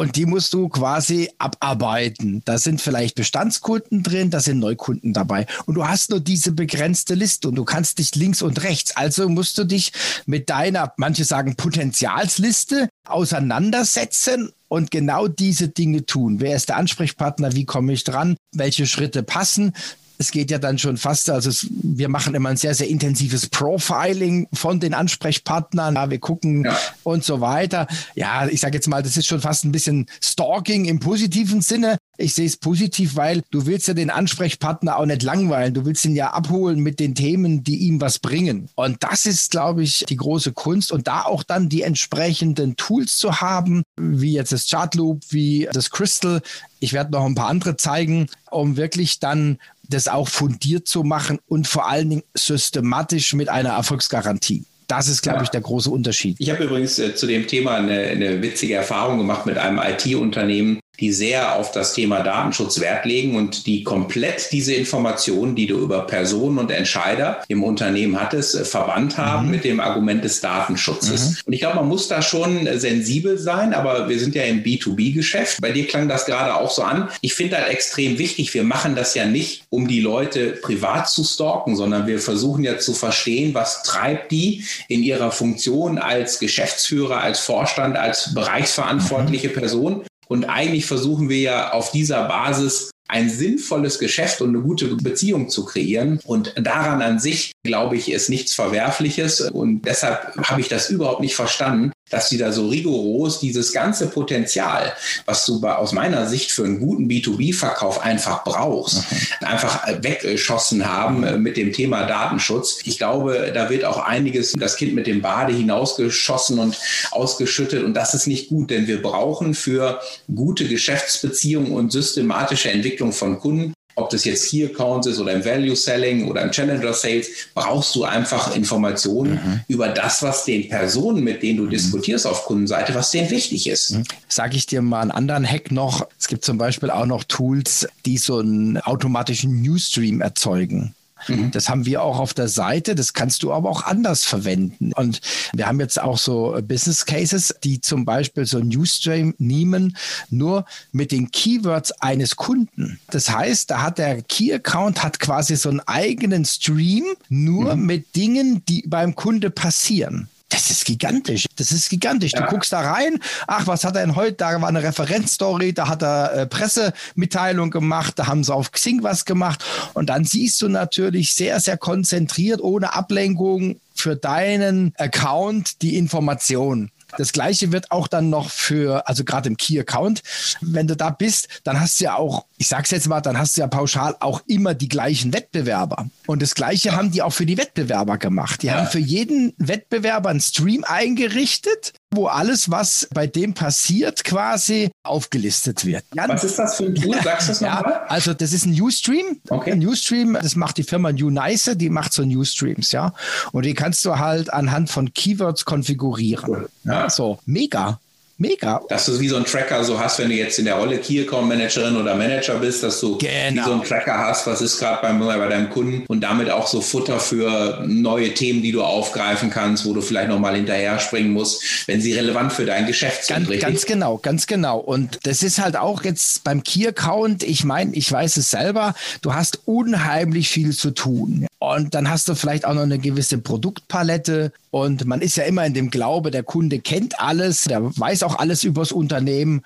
und 0.00 0.16
die 0.16 0.24
musst 0.24 0.54
du 0.54 0.70
quasi 0.70 1.28
abarbeiten. 1.36 2.40
Da 2.46 2.56
sind 2.56 2.80
vielleicht 2.80 3.16
Bestandskunden 3.16 4.02
drin, 4.02 4.30
da 4.30 4.40
sind 4.40 4.58
Neukunden 4.58 5.12
dabei. 5.12 5.46
Und 5.66 5.74
du 5.74 5.86
hast 5.86 6.08
nur 6.08 6.20
diese 6.20 6.52
begrenzte 6.52 7.14
Liste 7.14 7.48
und 7.48 7.56
du 7.56 7.64
kannst 7.64 7.98
dich 7.98 8.14
links 8.14 8.40
und 8.40 8.62
rechts. 8.62 8.96
Also 8.96 9.28
musst 9.28 9.58
du 9.58 9.64
dich 9.64 9.92
mit 10.24 10.48
deiner, 10.48 10.94
manche 10.96 11.24
sagen 11.24 11.54
Potenzialsliste, 11.54 12.88
auseinandersetzen 13.06 14.52
und 14.68 14.90
genau 14.90 15.28
diese 15.28 15.68
Dinge 15.68 16.06
tun. 16.06 16.40
Wer 16.40 16.56
ist 16.56 16.70
der 16.70 16.76
Ansprechpartner? 16.76 17.54
Wie 17.54 17.66
komme 17.66 17.92
ich 17.92 18.04
dran? 18.04 18.36
Welche 18.54 18.86
Schritte 18.86 19.22
passen? 19.22 19.74
Es 20.20 20.32
geht 20.32 20.50
ja 20.50 20.58
dann 20.58 20.76
schon 20.76 20.98
fast, 20.98 21.30
also 21.30 21.48
es, 21.48 21.66
wir 21.70 22.10
machen 22.10 22.34
immer 22.34 22.50
ein 22.50 22.58
sehr, 22.58 22.74
sehr 22.74 22.88
intensives 22.88 23.48
Profiling 23.48 24.48
von 24.52 24.78
den 24.78 24.92
Ansprechpartnern. 24.92 25.94
Ja, 25.94 26.10
wir 26.10 26.18
gucken 26.18 26.66
ja. 26.66 26.76
und 27.04 27.24
so 27.24 27.40
weiter. 27.40 27.86
Ja, 28.14 28.46
ich 28.46 28.60
sage 28.60 28.76
jetzt 28.76 28.86
mal, 28.86 29.02
das 29.02 29.16
ist 29.16 29.26
schon 29.26 29.40
fast 29.40 29.64
ein 29.64 29.72
bisschen 29.72 30.04
Stalking 30.22 30.84
im 30.84 31.00
positiven 31.00 31.62
Sinne. 31.62 31.96
Ich 32.18 32.34
sehe 32.34 32.44
es 32.44 32.58
positiv, 32.58 33.16
weil 33.16 33.40
du 33.50 33.64
willst 33.64 33.88
ja 33.88 33.94
den 33.94 34.10
Ansprechpartner 34.10 34.98
auch 34.98 35.06
nicht 35.06 35.22
langweilen. 35.22 35.72
Du 35.72 35.86
willst 35.86 36.04
ihn 36.04 36.14
ja 36.14 36.34
abholen 36.34 36.80
mit 36.80 37.00
den 37.00 37.14
Themen, 37.14 37.64
die 37.64 37.78
ihm 37.78 38.02
was 38.02 38.18
bringen. 38.18 38.68
Und 38.74 39.02
das 39.02 39.24
ist, 39.24 39.50
glaube 39.50 39.82
ich, 39.82 40.04
die 40.06 40.18
große 40.18 40.52
Kunst. 40.52 40.92
Und 40.92 41.08
da 41.08 41.22
auch 41.22 41.42
dann 41.42 41.70
die 41.70 41.80
entsprechenden 41.80 42.76
Tools 42.76 43.16
zu 43.16 43.40
haben, 43.40 43.84
wie 43.98 44.34
jetzt 44.34 44.52
das 44.52 44.68
Chartloop, 44.68 45.22
wie 45.30 45.66
das 45.72 45.90
Crystal. 45.90 46.42
Ich 46.78 46.92
werde 46.92 47.12
noch 47.12 47.24
ein 47.24 47.34
paar 47.34 47.48
andere 47.48 47.78
zeigen, 47.78 48.26
um 48.50 48.76
wirklich 48.76 49.18
dann 49.18 49.58
das 49.90 50.08
auch 50.08 50.28
fundiert 50.28 50.88
zu 50.88 51.02
machen 51.02 51.38
und 51.46 51.66
vor 51.66 51.88
allen 51.88 52.10
Dingen 52.10 52.22
systematisch 52.34 53.34
mit 53.34 53.48
einer 53.48 53.70
Erfolgsgarantie. 53.70 54.64
Das 54.86 55.06
ist, 55.06 55.22
glaube 55.22 55.38
ja. 55.38 55.42
ich, 55.44 55.50
der 55.50 55.60
große 55.60 55.88
Unterschied. 55.88 56.36
Ich 56.40 56.50
habe 56.50 56.64
übrigens 56.64 56.98
äh, 56.98 57.14
zu 57.14 57.26
dem 57.26 57.46
Thema 57.46 57.76
eine, 57.76 57.92
eine, 57.92 58.42
witzige 58.42 58.74
Erfahrung 58.74 59.18
gemacht 59.18 59.46
mit 59.46 59.56
einem 59.56 59.78
IT-Unternehmen. 59.78 60.79
Die 61.00 61.12
sehr 61.12 61.56
auf 61.56 61.72
das 61.72 61.94
Thema 61.94 62.20
Datenschutz 62.20 62.78
Wert 62.78 63.06
legen 63.06 63.34
und 63.34 63.66
die 63.66 63.82
komplett 63.82 64.52
diese 64.52 64.74
Informationen, 64.74 65.56
die 65.56 65.66
du 65.66 65.78
über 65.78 66.06
Personen 66.06 66.58
und 66.58 66.70
Entscheider 66.70 67.42
im 67.48 67.64
Unternehmen 67.64 68.20
hattest, 68.20 68.54
äh, 68.54 68.64
verwandt 68.64 69.16
haben 69.16 69.46
mhm. 69.46 69.50
mit 69.50 69.64
dem 69.64 69.80
Argument 69.80 70.22
des 70.22 70.40
Datenschutzes. 70.40 71.30
Mhm. 71.30 71.36
Und 71.46 71.52
ich 71.54 71.60
glaube, 71.60 71.76
man 71.76 71.88
muss 71.88 72.08
da 72.08 72.20
schon 72.20 72.66
äh, 72.66 72.78
sensibel 72.78 73.38
sein, 73.38 73.72
aber 73.72 74.08
wir 74.08 74.18
sind 74.18 74.34
ja 74.34 74.42
im 74.42 74.62
B2B-Geschäft. 74.62 75.60
Bei 75.60 75.72
dir 75.72 75.86
klang 75.86 76.08
das 76.08 76.26
gerade 76.26 76.54
auch 76.54 76.70
so 76.70 76.82
an. 76.82 77.08
Ich 77.22 77.34
finde 77.34 77.56
das 77.56 77.68
extrem 77.68 78.18
wichtig. 78.18 78.52
Wir 78.52 78.64
machen 78.64 78.94
das 78.94 79.14
ja 79.14 79.24
nicht, 79.24 79.64
um 79.70 79.88
die 79.88 80.00
Leute 80.00 80.52
privat 80.52 81.08
zu 81.08 81.24
stalken, 81.24 81.76
sondern 81.76 82.06
wir 82.06 82.18
versuchen 82.18 82.62
ja 82.62 82.78
zu 82.78 82.92
verstehen, 82.92 83.54
was 83.54 83.82
treibt 83.82 84.30
die 84.32 84.64
in 84.88 85.02
ihrer 85.02 85.32
Funktion 85.32 85.98
als 85.98 86.38
Geschäftsführer, 86.38 87.22
als 87.22 87.40
Vorstand, 87.40 87.96
als 87.96 88.34
bereichsverantwortliche 88.34 89.48
mhm. 89.48 89.52
Person 89.54 90.02
und 90.30 90.44
eigentlich 90.44 90.86
versuchen 90.86 91.28
wir 91.28 91.40
ja 91.40 91.72
auf 91.72 91.90
dieser 91.90 92.28
Basis 92.28 92.92
ein 93.08 93.28
sinnvolles 93.28 93.98
Geschäft 93.98 94.40
und 94.40 94.50
eine 94.50 94.60
gute 94.60 94.86
Beziehung 94.94 95.48
zu 95.48 95.64
kreieren. 95.64 96.20
Und 96.24 96.54
daran 96.56 97.02
an 97.02 97.18
sich, 97.18 97.50
glaube 97.64 97.96
ich, 97.96 98.12
ist 98.12 98.30
nichts 98.30 98.54
Verwerfliches. 98.54 99.40
Und 99.40 99.82
deshalb 99.82 100.36
habe 100.36 100.60
ich 100.60 100.68
das 100.68 100.88
überhaupt 100.88 101.20
nicht 101.20 101.34
verstanden, 101.34 101.90
dass 102.10 102.28
sie 102.28 102.36
da 102.36 102.52
so 102.52 102.68
rigoros 102.68 103.40
dieses 103.40 103.72
ganze 103.72 104.08
Potenzial, 104.08 104.92
was 105.24 105.46
du 105.46 105.64
aus 105.66 105.92
meiner 105.92 106.26
Sicht 106.26 106.50
für 106.50 106.64
einen 106.64 106.80
guten 106.80 107.06
B2B-Verkauf 107.08 108.00
einfach 108.00 108.44
brauchst, 108.44 109.10
mhm. 109.10 109.46
einfach 109.46 109.86
weggeschossen 110.02 110.86
haben 110.86 111.24
äh, 111.24 111.38
mit 111.38 111.56
dem 111.56 111.72
Thema 111.72 112.06
Datenschutz. 112.06 112.80
Ich 112.84 112.98
glaube, 112.98 113.52
da 113.54 113.70
wird 113.70 113.84
auch 113.84 113.98
einiges 113.98 114.52
das 114.52 114.76
Kind 114.76 114.94
mit 114.94 115.06
dem 115.06 115.22
Bade 115.22 115.52
hinausgeschossen 115.52 116.58
und 116.58 116.76
ausgeschüttet. 117.12 117.84
Und 117.84 117.94
das 117.94 118.14
ist 118.14 118.26
nicht 118.26 118.48
gut, 118.48 118.70
denn 118.70 118.86
wir 118.86 119.00
brauchen 119.00 119.54
für 119.54 120.00
gute 120.34 120.66
Geschäftsbeziehungen 120.66 121.72
und 121.72 121.92
systematische 121.92 122.70
Entwicklung 122.70 123.12
von 123.12 123.38
Kunden 123.38 123.72
ob 124.00 124.10
das 124.10 124.24
jetzt 124.24 124.48
Key 124.48 124.64
Accounts 124.64 125.06
ist 125.06 125.18
oder 125.18 125.32
im 125.32 125.44
Value 125.44 125.76
Selling 125.76 126.28
oder 126.28 126.42
im 126.42 126.50
Challenger 126.50 126.92
Sales, 126.92 127.28
brauchst 127.54 127.94
du 127.94 128.04
einfach 128.04 128.54
Informationen 128.54 129.32
mhm. 129.32 129.60
über 129.68 129.88
das, 129.88 130.22
was 130.22 130.44
den 130.44 130.68
Personen, 130.68 131.22
mit 131.22 131.42
denen 131.42 131.58
du 131.58 131.64
mhm. 131.64 131.70
diskutierst 131.70 132.26
auf 132.26 132.44
Kundenseite, 132.44 132.94
was 132.94 133.10
denen 133.10 133.30
wichtig 133.30 133.68
ist. 133.68 133.92
Mhm. 133.92 134.04
Sage 134.28 134.56
ich 134.56 134.66
dir 134.66 134.82
mal 134.82 135.02
einen 135.02 135.10
anderen 135.10 135.46
Hack 135.46 135.70
noch. 135.70 136.06
Es 136.18 136.28
gibt 136.28 136.44
zum 136.44 136.58
Beispiel 136.58 136.90
auch 136.90 137.06
noch 137.06 137.24
Tools, 137.24 137.88
die 138.06 138.18
so 138.18 138.38
einen 138.38 138.78
automatischen 138.78 139.62
Newsstream 139.62 140.20
erzeugen. 140.20 140.94
Mhm. 141.28 141.50
Das 141.50 141.68
haben 141.68 141.86
wir 141.86 142.02
auch 142.02 142.18
auf 142.18 142.34
der 142.34 142.48
Seite. 142.48 142.94
Das 142.94 143.12
kannst 143.12 143.42
du 143.42 143.52
aber 143.52 143.70
auch 143.70 143.84
anders 143.84 144.24
verwenden. 144.24 144.92
Und 144.92 145.20
wir 145.52 145.66
haben 145.66 145.80
jetzt 145.80 146.00
auch 146.00 146.18
so 146.18 146.58
Business 146.62 147.06
Cases, 147.06 147.54
die 147.62 147.80
zum 147.80 148.04
Beispiel 148.04 148.46
so 148.46 148.58
Newsstream 148.58 149.34
nehmen, 149.38 149.96
nur 150.30 150.64
mit 150.92 151.12
den 151.12 151.30
Keywords 151.30 151.92
eines 151.92 152.36
Kunden. 152.36 153.00
Das 153.10 153.30
heißt, 153.30 153.70
da 153.70 153.82
hat 153.82 153.98
der 153.98 154.22
Key 154.22 154.52
Account 154.52 155.02
hat 155.02 155.20
quasi 155.20 155.56
so 155.56 155.68
einen 155.68 155.80
eigenen 155.80 156.44
Stream, 156.44 157.04
nur 157.28 157.76
mhm. 157.76 157.86
mit 157.86 158.16
Dingen, 158.16 158.64
die 158.68 158.84
beim 158.86 159.14
Kunde 159.14 159.50
passieren. 159.50 160.28
Das 160.50 160.68
ist 160.68 160.84
gigantisch. 160.84 161.46
Das 161.56 161.72
ist 161.72 161.88
gigantisch. 161.88 162.32
Ja. 162.32 162.42
Du 162.42 162.46
guckst 162.48 162.72
da 162.72 162.80
rein. 162.80 163.18
Ach, 163.46 163.66
was 163.66 163.84
hat 163.84 163.94
er 163.94 164.02
denn 164.02 164.16
heute? 164.16 164.34
Da 164.34 164.60
war 164.60 164.68
eine 164.68 164.82
Referenzstory. 164.82 165.72
Da 165.72 165.88
hat 165.88 166.02
er 166.02 166.34
äh, 166.34 166.46
Pressemitteilung 166.46 167.70
gemacht. 167.70 168.14
Da 168.16 168.26
haben 168.26 168.44
sie 168.44 168.52
auf 168.52 168.72
Xing 168.72 169.02
was 169.02 169.24
gemacht. 169.24 169.64
Und 169.94 170.10
dann 170.10 170.24
siehst 170.24 170.60
du 170.60 170.68
natürlich 170.68 171.34
sehr, 171.34 171.60
sehr 171.60 171.78
konzentriert, 171.78 172.60
ohne 172.60 172.94
Ablenkung 172.94 173.80
für 173.94 174.16
deinen 174.16 174.92
Account 174.98 175.82
die 175.82 175.96
Information. 175.96 176.90
Das 177.16 177.32
gleiche 177.32 177.72
wird 177.72 177.90
auch 177.90 178.08
dann 178.08 178.30
noch 178.30 178.50
für, 178.50 179.06
also 179.08 179.24
gerade 179.24 179.48
im 179.48 179.56
Key-Account, 179.56 180.22
wenn 180.60 180.86
du 180.86 180.96
da 180.96 181.10
bist, 181.10 181.48
dann 181.64 181.80
hast 181.80 182.00
du 182.00 182.04
ja 182.04 182.16
auch, 182.16 182.46
ich 182.58 182.68
sag's 182.68 182.90
jetzt 182.90 183.08
mal, 183.08 183.20
dann 183.20 183.38
hast 183.38 183.56
du 183.56 183.60
ja 183.60 183.66
pauschal 183.66 184.16
auch 184.20 184.42
immer 184.46 184.74
die 184.74 184.88
gleichen 184.88 185.32
Wettbewerber. 185.32 186.08
Und 186.26 186.42
das 186.42 186.54
gleiche 186.54 186.92
haben 186.96 187.10
die 187.10 187.22
auch 187.22 187.32
für 187.32 187.46
die 187.46 187.58
Wettbewerber 187.58 188.18
gemacht. 188.18 188.62
Die 188.62 188.68
ja. 188.68 188.74
haben 188.74 188.86
für 188.86 188.98
jeden 188.98 189.54
Wettbewerber 189.58 190.30
einen 190.30 190.40
Stream 190.40 190.84
eingerichtet, 190.84 191.92
wo 192.12 192.26
alles, 192.26 192.70
was 192.70 193.08
bei 193.14 193.26
dem 193.26 193.54
passiert, 193.54 194.24
quasi 194.24 194.90
aufgelistet 195.04 195.84
wird. 195.84 196.04
Jan? 196.14 196.28
Was 196.28 196.42
ist 196.42 196.58
das 196.58 196.76
für 196.76 196.86
ein 196.86 196.94
Tool? 196.94 197.16
Sagst 197.24 197.48
du 197.48 197.52
es 197.52 197.60
nochmal? 197.60 197.84
Ja, 197.84 198.06
also 198.06 198.34
das 198.34 198.52
ist 198.52 198.66
ein 198.66 198.72
Newsstream. 198.72 199.40
Okay. 199.48 199.72
Ein 199.72 199.78
Newsstream, 199.78 200.34
das 200.34 200.56
macht 200.56 200.78
die 200.78 200.82
Firma 200.82 201.12
Newnice, 201.12 201.76
die 201.76 201.88
macht 201.88 202.12
so 202.12 202.24
Newsstreams, 202.24 202.90
ja. 202.92 203.12
Und 203.52 203.64
die 203.64 203.74
kannst 203.74 204.04
du 204.04 204.18
halt 204.18 204.52
anhand 204.52 204.90
von 204.90 205.14
Keywords 205.14 205.64
konfigurieren. 205.64 206.66
Ja. 206.84 207.08
So, 207.08 207.38
mega. 207.46 208.00
Mega. 208.40 208.80
Dass 208.88 209.04
du 209.04 209.20
wie 209.20 209.28
so 209.28 209.36
einen 209.36 209.44
Tracker 209.44 209.84
so 209.84 210.00
hast, 210.00 210.18
wenn 210.18 210.30
du 210.30 210.34
jetzt 210.34 210.58
in 210.58 210.64
der 210.64 210.76
Rolle 210.76 210.96
Key 210.96 211.20
Account 211.20 211.46
Managerin 211.46 211.94
oder 211.96 212.14
Manager 212.14 212.54
bist, 212.54 212.82
dass 212.82 212.98
du 212.98 213.18
genau. 213.18 213.60
wie 213.60 213.64
so 213.66 213.72
einen 213.72 213.84
Tracker 213.84 214.16
hast, 214.16 214.46
was 214.46 214.62
ist 214.62 214.78
gerade 214.78 215.02
bei, 215.02 215.12
bei 215.12 215.48
deinem 215.48 215.68
Kunden 215.68 216.04
und 216.06 216.22
damit 216.22 216.48
auch 216.48 216.66
so 216.66 216.80
Futter 216.80 217.20
für 217.20 217.84
neue 217.86 218.32
Themen, 218.32 218.62
die 218.62 218.72
du 218.72 218.82
aufgreifen 218.82 219.50
kannst, 219.50 219.84
wo 219.84 219.92
du 219.92 220.00
vielleicht 220.00 220.30
nochmal 220.30 220.56
hinterher 220.56 220.98
springen 221.00 221.32
musst, 221.34 221.86
wenn 221.86 222.00
sie 222.00 222.14
relevant 222.14 222.54
für 222.54 222.64
dein 222.64 222.86
Geschäft 222.86 223.26
sind. 223.26 223.46
Ganz, 223.46 223.60
ganz 223.60 223.84
genau, 223.84 224.16
ganz 224.16 224.46
genau. 224.46 224.78
Und 224.78 225.18
das 225.24 225.42
ist 225.42 225.60
halt 225.60 225.76
auch 225.76 226.02
jetzt 226.02 226.42
beim 226.42 226.62
Key 226.62 226.88
Account, 226.88 227.42
ich 227.42 227.64
meine, 227.64 227.94
ich 227.94 228.10
weiß 228.10 228.38
es 228.38 228.50
selber, 228.50 228.94
du 229.20 229.34
hast 229.34 229.60
unheimlich 229.66 230.48
viel 230.48 230.74
zu 230.74 230.92
tun. 230.92 231.46
Und 231.62 231.94
dann 231.94 232.08
hast 232.08 232.26
du 232.26 232.34
vielleicht 232.34 232.64
auch 232.64 232.72
noch 232.72 232.84
eine 232.84 232.98
gewisse 232.98 233.36
Produktpalette. 233.36 234.50
Und 234.70 235.04
man 235.04 235.20
ist 235.20 235.36
ja 235.36 235.44
immer 235.44 235.66
in 235.66 235.74
dem 235.74 235.90
Glaube, 235.90 236.30
der 236.30 236.42
Kunde 236.42 236.78
kennt 236.78 237.20
alles, 237.20 237.64
der 237.64 237.82
weiß 237.82 238.22
auch 238.22 238.29
alles 238.38 238.64
übers 238.64 238.92
Unternehmen. 238.92 239.62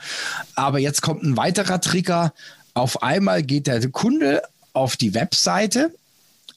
Aber 0.55 0.79
jetzt 0.79 1.03
kommt 1.03 1.23
ein 1.23 1.37
weiterer 1.37 1.81
Trigger. 1.81 2.33
Auf 2.75 3.03
einmal 3.03 3.43
geht 3.43 3.67
der 3.67 3.89
Kunde 3.91 4.43
auf 4.73 4.97
die 4.97 5.15
Webseite, 5.15 5.95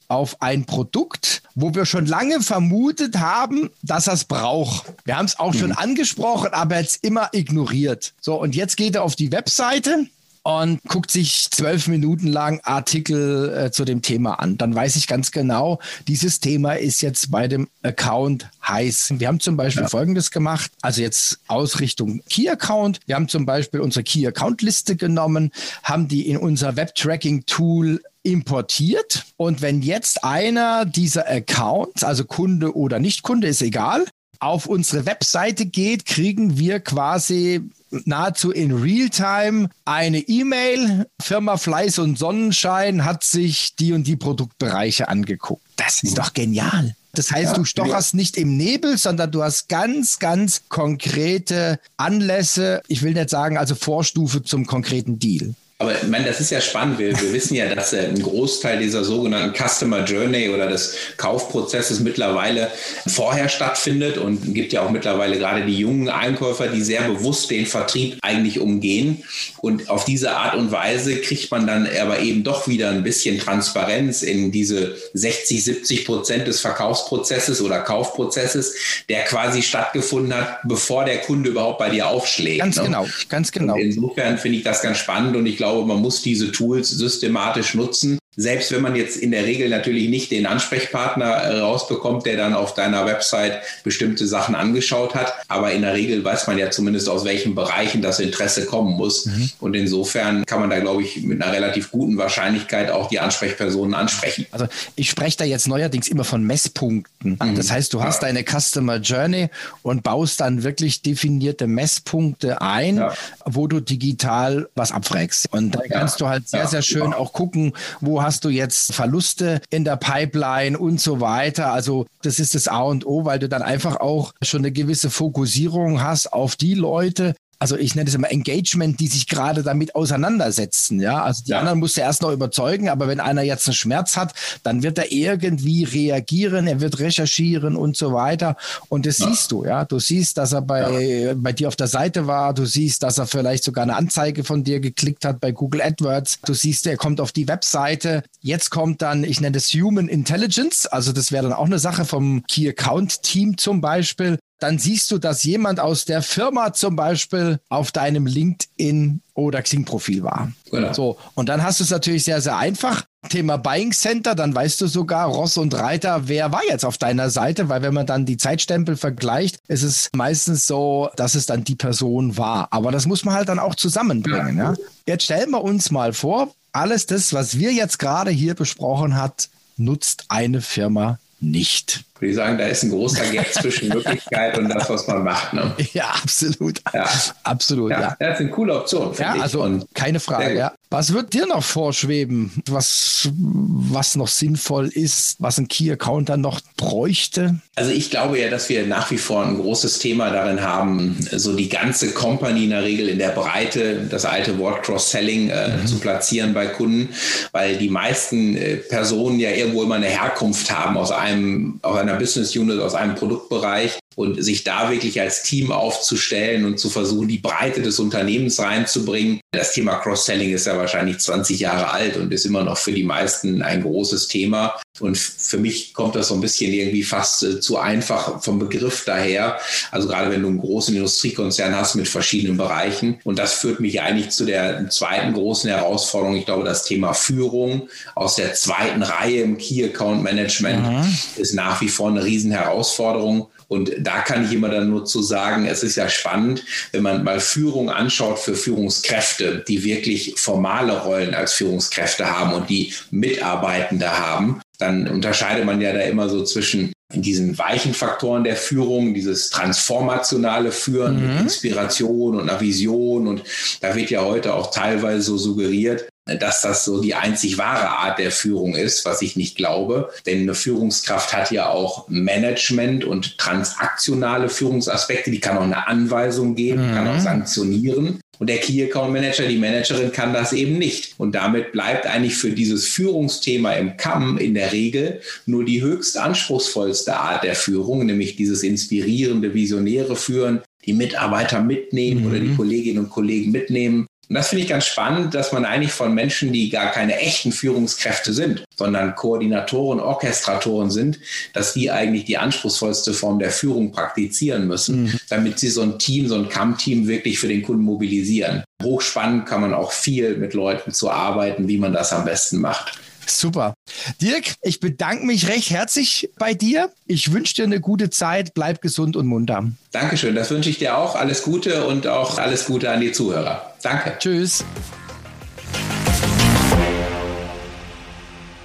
auf 0.08 0.40
ein 0.42 0.64
Produkt, 0.64 1.42
wo 1.54 1.74
wir 1.74 1.84
schon 1.84 2.06
lange 2.06 2.40
vermutet 2.40 3.18
haben, 3.18 3.70
dass 3.82 4.06
er 4.06 4.14
es 4.14 4.24
braucht. 4.24 4.86
Wir 5.04 5.16
haben 5.16 5.26
es 5.26 5.38
auch 5.38 5.52
mhm. 5.54 5.58
schon 5.58 5.72
angesprochen, 5.72 6.52
aber 6.52 6.80
jetzt 6.80 7.04
immer 7.04 7.28
ignoriert. 7.32 8.14
So, 8.20 8.40
und 8.40 8.54
jetzt 8.54 8.76
geht 8.76 8.96
er 8.96 9.02
auf 9.02 9.16
die 9.16 9.30
Webseite 9.32 10.06
und 10.48 10.82
guckt 10.84 11.10
sich 11.10 11.50
zwölf 11.50 11.88
Minuten 11.88 12.26
lang 12.26 12.60
Artikel 12.62 13.54
äh, 13.54 13.70
zu 13.70 13.84
dem 13.84 14.00
Thema 14.00 14.40
an. 14.40 14.56
Dann 14.56 14.74
weiß 14.74 14.96
ich 14.96 15.06
ganz 15.06 15.30
genau, 15.30 15.78
dieses 16.06 16.40
Thema 16.40 16.72
ist 16.72 17.02
jetzt 17.02 17.30
bei 17.30 17.48
dem 17.48 17.68
Account 17.82 18.48
heiß. 18.66 19.12
Wir 19.18 19.28
haben 19.28 19.40
zum 19.40 19.58
Beispiel 19.58 19.82
ja. 19.82 19.88
Folgendes 19.90 20.30
gemacht, 20.30 20.70
also 20.80 21.02
jetzt 21.02 21.40
Ausrichtung 21.48 22.22
Key 22.30 22.48
Account. 22.48 23.00
Wir 23.04 23.16
haben 23.16 23.28
zum 23.28 23.44
Beispiel 23.44 23.80
unsere 23.80 24.04
Key 24.04 24.26
Account 24.26 24.62
Liste 24.62 24.96
genommen, 24.96 25.52
haben 25.82 26.08
die 26.08 26.26
in 26.30 26.38
unser 26.38 26.76
Web 26.76 26.94
Tracking 26.94 27.44
Tool 27.44 28.00
importiert. 28.22 29.26
Und 29.36 29.60
wenn 29.60 29.82
jetzt 29.82 30.24
einer 30.24 30.86
dieser 30.86 31.28
Accounts, 31.28 32.04
also 32.04 32.24
Kunde 32.24 32.74
oder 32.74 32.98
Nicht-Kunde, 33.00 33.48
ist 33.48 33.60
egal, 33.60 34.06
auf 34.40 34.66
unsere 34.66 35.06
Webseite 35.06 35.66
geht, 35.66 36.06
kriegen 36.06 36.58
wir 36.58 36.80
quasi 36.80 37.70
nahezu 37.90 38.50
in 38.50 38.72
Realtime 38.72 39.70
eine 39.84 40.18
E-Mail. 40.18 41.06
Firma 41.20 41.56
Fleiß 41.56 41.98
und 41.98 42.18
Sonnenschein 42.18 43.04
hat 43.04 43.24
sich 43.24 43.74
die 43.76 43.92
und 43.92 44.06
die 44.06 44.16
Produktbereiche 44.16 45.08
angeguckt. 45.08 45.62
Das 45.76 46.02
ist 46.02 46.18
doch 46.18 46.34
genial. 46.34 46.94
Das 47.12 47.32
heißt, 47.32 47.52
ja, 47.52 47.54
du 47.54 47.64
stocherst 47.64 48.12
ja. 48.12 48.18
nicht 48.18 48.36
im 48.36 48.56
Nebel, 48.56 48.98
sondern 48.98 49.32
du 49.32 49.42
hast 49.42 49.68
ganz, 49.68 50.18
ganz 50.18 50.62
konkrete 50.68 51.80
Anlässe. 51.96 52.82
Ich 52.86 53.02
will 53.02 53.14
nicht 53.14 53.30
sagen, 53.30 53.56
also 53.56 53.74
Vorstufe 53.74 54.42
zum 54.42 54.66
konkreten 54.66 55.18
Deal. 55.18 55.54
Aber 55.80 55.94
ich 55.94 56.08
meine, 56.08 56.24
das 56.24 56.40
ist 56.40 56.50
ja 56.50 56.60
spannend. 56.60 56.98
Wir, 56.98 57.16
wir 57.20 57.32
wissen 57.32 57.54
ja, 57.54 57.72
dass 57.72 57.92
äh, 57.92 58.08
ein 58.08 58.20
Großteil 58.20 58.80
dieser 58.80 59.04
sogenannten 59.04 59.54
Customer 59.54 60.02
Journey 60.02 60.48
oder 60.48 60.66
des 60.66 60.96
Kaufprozesses 61.18 62.00
mittlerweile 62.00 62.72
vorher 63.06 63.48
stattfindet 63.48 64.18
und 64.18 64.54
gibt 64.54 64.72
ja 64.72 64.82
auch 64.82 64.90
mittlerweile 64.90 65.38
gerade 65.38 65.64
die 65.64 65.78
jungen 65.78 66.08
Einkäufer, 66.08 66.66
die 66.66 66.82
sehr 66.82 67.02
bewusst 67.02 67.48
den 67.52 67.64
Vertrieb 67.64 68.18
eigentlich 68.22 68.58
umgehen. 68.58 69.22
Und 69.58 69.88
auf 69.88 70.04
diese 70.04 70.32
Art 70.32 70.56
und 70.56 70.72
Weise 70.72 71.20
kriegt 71.20 71.48
man 71.52 71.68
dann 71.68 71.88
aber 72.02 72.18
eben 72.18 72.42
doch 72.42 72.66
wieder 72.66 72.90
ein 72.90 73.04
bisschen 73.04 73.38
Transparenz 73.38 74.22
in 74.22 74.50
diese 74.50 74.96
60, 75.14 75.62
70 75.62 76.04
Prozent 76.06 76.48
des 76.48 76.60
Verkaufsprozesses 76.60 77.60
oder 77.60 77.78
Kaufprozesses, 77.78 78.74
der 79.08 79.22
quasi 79.26 79.62
stattgefunden 79.62 80.34
hat, 80.34 80.58
bevor 80.64 81.04
der 81.04 81.18
Kunde 81.18 81.50
überhaupt 81.50 81.78
bei 81.78 81.88
dir 81.88 82.08
aufschlägt. 82.08 82.62
Ganz 82.62 82.78
ne? 82.78 82.82
genau, 82.82 83.06
ganz 83.28 83.52
genau. 83.52 83.74
Und 83.74 83.80
insofern 83.80 84.38
finde 84.38 84.58
ich 84.58 84.64
das 84.64 84.82
ganz 84.82 84.98
spannend 84.98 85.36
und 85.36 85.46
ich 85.46 85.56
glaube, 85.56 85.67
glaube, 85.68 85.86
man 85.86 86.00
muss 86.00 86.22
diese 86.22 86.50
Tools 86.50 86.90
systematisch 86.90 87.74
nutzen. 87.74 88.18
Selbst 88.36 88.70
wenn 88.70 88.82
man 88.82 88.94
jetzt 88.94 89.16
in 89.16 89.32
der 89.32 89.44
Regel 89.44 89.68
natürlich 89.68 90.08
nicht 90.08 90.30
den 90.30 90.46
Ansprechpartner 90.46 91.26
äh, 91.26 91.58
rausbekommt, 91.58 92.24
der 92.24 92.36
dann 92.36 92.54
auf 92.54 92.72
deiner 92.72 93.04
Website 93.04 93.60
bestimmte 93.82 94.28
Sachen 94.28 94.54
angeschaut 94.54 95.16
hat, 95.16 95.34
aber 95.48 95.72
in 95.72 95.82
der 95.82 95.94
Regel 95.94 96.24
weiß 96.24 96.46
man 96.46 96.56
ja 96.56 96.70
zumindest 96.70 97.08
aus 97.08 97.24
welchen 97.24 97.56
Bereichen 97.56 98.00
das 98.00 98.20
Interesse 98.20 98.66
kommen 98.66 98.96
muss. 98.96 99.26
Mhm. 99.26 99.50
Und 99.58 99.74
insofern 99.74 100.46
kann 100.46 100.60
man 100.60 100.70
da, 100.70 100.78
glaube 100.78 101.02
ich, 101.02 101.22
mit 101.22 101.42
einer 101.42 101.52
relativ 101.52 101.90
guten 101.90 102.16
Wahrscheinlichkeit 102.16 102.92
auch 102.92 103.08
die 103.08 103.18
Ansprechpersonen 103.18 103.94
ansprechen. 103.94 104.46
Also 104.52 104.68
ich 104.94 105.10
spreche 105.10 105.38
da 105.38 105.44
jetzt 105.44 105.66
neuerdings 105.66 106.06
immer 106.06 106.24
von 106.24 106.44
Messpunkten. 106.44 107.38
Mhm. 107.42 107.56
Das 107.56 107.72
heißt, 107.72 107.92
du 107.92 108.04
hast 108.04 108.22
ja. 108.22 108.28
deine 108.28 108.44
Customer 108.44 108.98
Journey 108.98 109.48
und 109.82 110.04
baust 110.04 110.40
dann 110.40 110.62
wirklich 110.62 111.02
definierte 111.02 111.66
Messpunkte 111.66 112.60
ein, 112.60 112.98
ja. 112.98 113.14
wo 113.44 113.66
du 113.66 113.80
digital 113.80 114.68
was 114.76 114.92
abfragst. 114.92 115.52
Und 115.52 115.72
da 115.72 115.80
kannst 115.90 116.20
du 116.20 116.28
halt 116.28 116.48
sehr, 116.48 116.68
sehr 116.68 116.82
schön 116.82 117.12
auch 117.12 117.32
gucken, 117.32 117.72
wo 118.00 118.22
hast 118.28 118.44
du 118.44 118.50
jetzt 118.50 118.92
Verluste 118.92 119.62
in 119.70 119.84
der 119.84 119.96
Pipeline 119.96 120.78
und 120.78 121.00
so 121.00 121.18
weiter. 121.22 121.72
Also 121.72 122.06
das 122.20 122.38
ist 122.38 122.54
das 122.54 122.68
A 122.68 122.82
und 122.82 123.06
O, 123.06 123.24
weil 123.24 123.38
du 123.38 123.48
dann 123.48 123.62
einfach 123.62 123.96
auch 123.96 124.34
schon 124.42 124.60
eine 124.60 124.70
gewisse 124.70 125.08
Fokussierung 125.08 126.02
hast 126.02 126.34
auf 126.34 126.54
die 126.54 126.74
Leute, 126.74 127.34
also 127.58 127.76
ich 127.76 127.94
nenne 127.94 128.08
es 128.08 128.14
immer 128.14 128.30
Engagement, 128.30 129.00
die 129.00 129.08
sich 129.08 129.26
gerade 129.26 129.62
damit 129.62 129.94
auseinandersetzen. 129.94 131.00
Ja, 131.00 131.22
also 131.22 131.42
die 131.44 131.50
ja. 131.50 131.58
anderen 131.58 131.80
musst 131.80 131.96
du 131.96 132.00
erst 132.00 132.22
noch 132.22 132.32
überzeugen, 132.32 132.88
aber 132.88 133.08
wenn 133.08 133.20
einer 133.20 133.42
jetzt 133.42 133.66
einen 133.66 133.74
Schmerz 133.74 134.16
hat, 134.16 134.34
dann 134.62 134.82
wird 134.82 134.98
er 134.98 135.10
irgendwie 135.10 135.84
reagieren, 135.84 136.66
er 136.66 136.80
wird 136.80 137.00
recherchieren 137.00 137.76
und 137.76 137.96
so 137.96 138.12
weiter. 138.12 138.56
Und 138.88 139.06
das 139.06 139.18
ja. 139.18 139.28
siehst 139.28 139.50
du, 139.50 139.64
ja. 139.64 139.84
Du 139.84 139.98
siehst, 139.98 140.38
dass 140.38 140.52
er 140.52 140.62
bei, 140.62 141.00
ja. 141.00 141.34
bei 141.36 141.52
dir 141.52 141.68
auf 141.68 141.76
der 141.76 141.88
Seite 141.88 142.26
war, 142.26 142.54
du 142.54 142.64
siehst, 142.64 143.02
dass 143.02 143.18
er 143.18 143.26
vielleicht 143.26 143.64
sogar 143.64 143.82
eine 143.82 143.96
Anzeige 143.96 144.44
von 144.44 144.62
dir 144.62 144.80
geklickt 144.80 145.24
hat 145.24 145.40
bei 145.40 145.50
Google 145.50 145.82
AdWords. 145.82 146.40
Du 146.44 146.54
siehst, 146.54 146.86
er 146.86 146.96
kommt 146.96 147.20
auf 147.20 147.32
die 147.32 147.48
Webseite. 147.48 148.22
Jetzt 148.40 148.70
kommt 148.70 149.02
dann, 149.02 149.24
ich 149.24 149.40
nenne 149.40 149.56
es 149.56 149.72
Human 149.72 150.08
Intelligence, 150.08 150.86
also 150.86 151.12
das 151.12 151.32
wäre 151.32 151.44
dann 151.44 151.52
auch 151.52 151.66
eine 151.66 151.78
Sache 151.78 152.04
vom 152.04 152.44
Key 152.48 152.68
Account 152.68 153.22
Team 153.22 153.58
zum 153.58 153.80
Beispiel 153.80 154.38
dann 154.58 154.78
siehst 154.78 155.10
du, 155.10 155.18
dass 155.18 155.44
jemand 155.44 155.80
aus 155.80 156.04
der 156.04 156.22
Firma 156.22 156.72
zum 156.72 156.96
Beispiel 156.96 157.60
auf 157.68 157.92
deinem 157.92 158.26
LinkedIn 158.26 159.20
oder 159.34 159.62
Xing-Profil 159.62 160.24
war. 160.24 160.52
Genau. 160.70 160.92
So, 160.92 161.18
und 161.34 161.48
dann 161.48 161.62
hast 161.62 161.78
du 161.78 161.84
es 161.84 161.90
natürlich 161.90 162.24
sehr, 162.24 162.40
sehr 162.40 162.56
einfach. 162.56 163.04
Thema 163.28 163.56
Buying 163.56 163.92
Center, 163.92 164.34
dann 164.34 164.54
weißt 164.54 164.80
du 164.80 164.86
sogar 164.86 165.28
Ross 165.28 165.58
und 165.58 165.74
Reiter, 165.74 166.28
wer 166.28 166.50
war 166.52 166.62
jetzt 166.68 166.84
auf 166.84 166.98
deiner 166.98 167.30
Seite, 167.30 167.68
weil 167.68 167.82
wenn 167.82 167.94
man 167.94 168.06
dann 168.06 168.26
die 168.26 168.36
Zeitstempel 168.36 168.96
vergleicht, 168.96 169.58
ist 169.68 169.82
es 169.82 170.08
meistens 170.14 170.66
so, 170.66 171.10
dass 171.16 171.34
es 171.34 171.46
dann 171.46 171.64
die 171.64 171.76
Person 171.76 172.36
war. 172.36 172.68
Aber 172.72 172.90
das 172.90 173.06
muss 173.06 173.24
man 173.24 173.34
halt 173.34 173.48
dann 173.48 173.58
auch 173.58 173.74
zusammenbringen. 173.74 174.56
Ja. 174.56 174.72
ja? 174.72 174.78
Jetzt 175.06 175.24
stellen 175.24 175.50
wir 175.50 175.62
uns 175.62 175.90
mal 175.90 176.12
vor, 176.12 176.52
alles 176.72 177.06
das, 177.06 177.32
was 177.32 177.58
wir 177.58 177.72
jetzt 177.72 177.98
gerade 177.98 178.30
hier 178.30 178.54
besprochen 178.54 179.16
hat, 179.16 179.48
nutzt 179.76 180.24
eine 180.28 180.60
Firma 180.60 181.18
nicht 181.40 182.04
würde 182.20 182.30
ich 182.30 182.36
sagen, 182.36 182.58
da 182.58 182.66
ist 182.66 182.82
ein 182.82 182.90
großer 182.90 183.24
Gap 183.26 183.52
zwischen 183.52 183.92
Wirklichkeit 183.92 184.58
und 184.58 184.68
das, 184.68 184.88
was 184.88 185.06
man 185.06 185.24
macht. 185.24 185.52
Ne? 185.52 185.74
Ja, 185.92 186.10
absolut. 186.22 186.80
Ja. 186.92 187.08
Absolut. 187.44 187.90
Ja. 187.90 188.00
ja. 188.00 188.16
Das 188.18 188.34
ist 188.34 188.40
eine 188.40 188.50
coole 188.50 188.74
Option. 188.74 189.12
Ja, 189.18 189.36
ich. 189.36 189.42
also 189.42 189.62
und 189.62 189.86
keine 189.94 190.20
Frage. 190.20 190.56
Ja. 190.56 190.72
Was 190.90 191.12
wird 191.12 191.34
dir 191.34 191.46
noch 191.46 191.62
vorschweben, 191.62 192.50
was, 192.66 193.28
was 193.34 194.16
noch 194.16 194.28
sinnvoll 194.28 194.88
ist, 194.88 195.36
was 195.38 195.58
ein 195.58 195.68
Key-Account 195.68 196.30
dann 196.30 196.40
noch 196.40 196.62
bräuchte? 196.78 197.60
Also 197.74 197.90
ich 197.90 198.10
glaube 198.10 198.40
ja, 198.40 198.48
dass 198.48 198.70
wir 198.70 198.86
nach 198.86 199.10
wie 199.10 199.18
vor 199.18 199.44
ein 199.44 199.58
großes 199.58 199.98
Thema 199.98 200.30
darin 200.30 200.62
haben, 200.62 201.18
so 201.30 201.54
die 201.54 201.68
ganze 201.68 202.12
Company 202.12 202.64
in 202.64 202.70
der 202.70 202.84
Regel 202.84 203.10
in 203.10 203.18
der 203.18 203.30
Breite, 203.30 204.06
das 204.08 204.24
alte 204.24 204.58
Wort 204.58 204.82
Cross-Selling 204.82 205.50
äh, 205.50 205.76
mhm. 205.76 205.86
zu 205.86 205.98
platzieren 205.98 206.54
bei 206.54 206.66
Kunden, 206.66 207.10
weil 207.52 207.76
die 207.76 207.90
meisten 207.90 208.56
äh, 208.56 208.76
Personen 208.76 209.40
ja 209.40 209.50
irgendwo 209.50 209.82
immer 209.82 209.96
eine 209.96 210.06
Herkunft 210.06 210.70
haben 210.70 210.96
aus 210.96 211.12
einem, 211.12 211.80
aus 211.82 211.98
einer 211.98 212.07
Business 212.16 212.54
Unit, 212.56 212.80
aus 212.80 212.94
einem 212.94 213.14
Produktbereich 213.14 213.98
und 214.18 214.42
sich 214.42 214.64
da 214.64 214.90
wirklich 214.90 215.20
als 215.20 215.44
Team 215.44 215.70
aufzustellen 215.70 216.64
und 216.64 216.80
zu 216.80 216.90
versuchen, 216.90 217.28
die 217.28 217.38
Breite 217.38 217.82
des 217.82 218.00
Unternehmens 218.00 218.58
reinzubringen. 218.58 219.38
Das 219.52 219.74
Thema 219.74 219.94
Cross-Selling 219.94 220.52
ist 220.52 220.66
ja 220.66 220.76
wahrscheinlich 220.76 221.20
20 221.20 221.60
Jahre 221.60 221.92
alt 221.92 222.16
und 222.16 222.34
ist 222.34 222.44
immer 222.44 222.64
noch 222.64 222.78
für 222.78 222.90
die 222.90 223.04
meisten 223.04 223.62
ein 223.62 223.82
großes 223.82 224.26
Thema. 224.26 224.74
Und 224.98 225.16
für 225.16 225.58
mich 225.58 225.94
kommt 225.94 226.16
das 226.16 226.26
so 226.28 226.34
ein 226.34 226.40
bisschen 226.40 226.72
irgendwie 226.72 227.04
fast 227.04 227.44
äh, 227.44 227.60
zu 227.60 227.78
einfach 227.78 228.42
vom 228.42 228.58
Begriff 228.58 229.04
daher. 229.04 229.60
Also 229.92 230.08
gerade 230.08 230.32
wenn 230.32 230.42
du 230.42 230.48
einen 230.48 230.58
großen 230.58 230.96
Industriekonzern 230.96 231.76
hast 231.76 231.94
mit 231.94 232.08
verschiedenen 232.08 232.56
Bereichen. 232.56 233.20
Und 233.22 233.38
das 233.38 233.54
führt 233.54 233.78
mich 233.78 234.00
eigentlich 234.00 234.30
zu 234.30 234.44
der 234.44 234.90
zweiten 234.90 235.32
großen 235.32 235.70
Herausforderung. 235.70 236.34
Ich 236.34 236.46
glaube, 236.46 236.64
das 236.64 236.84
Thema 236.84 237.12
Führung 237.12 237.88
aus 238.16 238.34
der 238.34 238.54
zweiten 238.54 239.04
Reihe 239.04 239.42
im 239.42 239.58
Key 239.58 239.84
Account 239.84 240.24
Management 240.24 240.84
mhm. 240.84 241.18
ist 241.36 241.54
nach 241.54 241.80
wie 241.80 241.88
vor 241.88 242.08
eine 242.08 242.24
Riesenherausforderung. 242.24 243.46
Und 243.68 243.92
da 243.98 244.20
kann 244.20 244.44
ich 244.44 244.52
immer 244.52 244.70
dann 244.70 244.88
nur 244.88 245.04
zu 245.04 245.22
sagen, 245.22 245.66
es 245.66 245.82
ist 245.82 245.96
ja 245.96 246.08
spannend, 246.08 246.64
wenn 246.92 247.02
man 247.02 247.22
mal 247.22 247.38
Führung 247.38 247.90
anschaut 247.90 248.38
für 248.38 248.54
Führungskräfte, 248.54 249.62
die 249.68 249.84
wirklich 249.84 250.34
formale 250.36 250.98
Rollen 250.98 251.34
als 251.34 251.52
Führungskräfte 251.52 252.30
haben 252.30 252.54
und 252.54 252.70
die 252.70 252.94
Mitarbeitende 253.10 254.18
haben, 254.18 254.62
dann 254.78 255.06
unterscheidet 255.08 255.66
man 255.66 255.80
ja 255.80 255.92
da 255.92 256.00
immer 256.00 256.28
so 256.28 256.44
zwischen 256.44 256.92
diesen 257.12 257.58
weichen 257.58 257.94
Faktoren 257.94 258.44
der 258.44 258.56
Führung, 258.56 259.14
dieses 259.14 259.50
transformationale 259.50 260.72
Führen 260.72 261.20
mhm. 261.20 261.28
mit 261.28 261.40
Inspiration 261.40 262.36
und 262.36 262.48
einer 262.48 262.60
Vision. 262.60 263.26
Und 263.26 263.42
da 263.80 263.94
wird 263.94 264.10
ja 264.10 264.22
heute 264.22 264.54
auch 264.54 264.70
teilweise 264.70 265.22
so 265.22 265.38
suggeriert, 265.38 266.08
dass 266.36 266.60
das 266.62 266.84
so 266.84 267.00
die 267.00 267.14
einzig 267.14 267.58
wahre 267.58 267.88
Art 267.88 268.18
der 268.18 268.30
Führung 268.30 268.74
ist, 268.74 269.04
was 269.04 269.22
ich 269.22 269.36
nicht 269.36 269.56
glaube. 269.56 270.10
Denn 270.26 270.42
eine 270.42 270.54
Führungskraft 270.54 271.32
hat 271.32 271.50
ja 271.50 271.68
auch 271.68 272.08
Management 272.08 273.04
und 273.04 273.38
transaktionale 273.38 274.48
Führungsaspekte. 274.48 275.30
Die 275.30 275.40
kann 275.40 275.56
auch 275.56 275.62
eine 275.62 275.86
Anweisung 275.86 276.54
geben, 276.54 276.90
mhm. 276.90 276.94
kann 276.94 277.08
auch 277.08 277.14
mhm. 277.14 277.20
sanktionieren. 277.20 278.20
Und 278.38 278.48
der 278.48 278.58
Key 278.58 278.82
Account 278.84 279.12
Manager, 279.12 279.46
die 279.46 279.58
Managerin 279.58 280.12
kann 280.12 280.32
das 280.32 280.52
eben 280.52 280.78
nicht. 280.78 281.14
Und 281.18 281.34
damit 281.34 281.72
bleibt 281.72 282.06
eigentlich 282.06 282.36
für 282.36 282.50
dieses 282.50 282.86
Führungsthema 282.86 283.72
im 283.72 283.96
Kamm 283.96 284.38
in 284.38 284.54
der 284.54 284.72
Regel 284.72 285.20
nur 285.46 285.64
die 285.64 285.82
höchst 285.82 286.16
anspruchsvollste 286.16 287.16
Art 287.16 287.42
der 287.42 287.56
Führung, 287.56 288.06
nämlich 288.06 288.36
dieses 288.36 288.62
inspirierende, 288.62 289.54
visionäre 289.54 290.14
Führen, 290.14 290.62
die 290.86 290.92
Mitarbeiter 290.92 291.60
mitnehmen 291.60 292.22
mhm. 292.22 292.26
oder 292.28 292.38
die 292.38 292.48
mhm. 292.48 292.56
Kolleginnen 292.56 292.98
und 293.00 293.10
Kollegen 293.10 293.50
mitnehmen. 293.50 294.06
Und 294.28 294.34
das 294.34 294.48
finde 294.48 294.64
ich 294.64 294.68
ganz 294.68 294.84
spannend, 294.86 295.34
dass 295.34 295.52
man 295.52 295.64
eigentlich 295.64 295.92
von 295.92 296.14
Menschen, 296.14 296.52
die 296.52 296.68
gar 296.68 296.90
keine 296.92 297.18
echten 297.18 297.50
Führungskräfte 297.50 298.34
sind, 298.34 298.64
sondern 298.76 299.14
Koordinatoren, 299.14 300.00
Orchestratoren 300.00 300.90
sind, 300.90 301.18
dass 301.54 301.72
die 301.72 301.90
eigentlich 301.90 302.26
die 302.26 302.36
anspruchsvollste 302.36 303.14
Form 303.14 303.38
der 303.38 303.50
Führung 303.50 303.90
praktizieren 303.90 304.66
müssen, 304.66 305.04
mhm. 305.04 305.20
damit 305.30 305.58
sie 305.58 305.70
so 305.70 305.80
ein 305.80 305.98
Team, 305.98 306.28
so 306.28 306.34
ein 306.34 306.50
CAM-Team 306.50 307.08
wirklich 307.08 307.38
für 307.38 307.48
den 307.48 307.62
Kunden 307.62 307.82
mobilisieren. 307.82 308.64
Hochspannend 308.82 309.46
kann 309.46 309.62
man 309.62 309.72
auch 309.72 309.92
viel 309.92 310.36
mit 310.36 310.52
Leuten 310.52 310.92
zu 310.92 311.10
arbeiten, 311.10 311.66
wie 311.66 311.78
man 311.78 311.94
das 311.94 312.12
am 312.12 312.26
besten 312.26 312.58
macht. 312.58 312.98
Super. 313.30 313.74
Dirk, 314.20 314.54
ich 314.62 314.80
bedanke 314.80 315.26
mich 315.26 315.48
recht 315.48 315.70
herzlich 315.70 316.30
bei 316.38 316.54
dir. 316.54 316.90
Ich 317.06 317.32
wünsche 317.32 317.54
dir 317.54 317.64
eine 317.64 317.80
gute 317.80 318.10
Zeit. 318.10 318.54
Bleib 318.54 318.80
gesund 318.80 319.16
und 319.16 319.26
munter. 319.26 319.70
Dankeschön. 319.92 320.34
Das 320.34 320.50
wünsche 320.50 320.70
ich 320.70 320.78
dir 320.78 320.96
auch. 320.96 321.14
Alles 321.14 321.42
Gute 321.42 321.86
und 321.86 322.06
auch 322.06 322.38
alles 322.38 322.66
Gute 322.66 322.90
an 322.90 323.00
die 323.00 323.12
Zuhörer. 323.12 323.74
Danke. 323.82 324.14
Tschüss. 324.18 324.64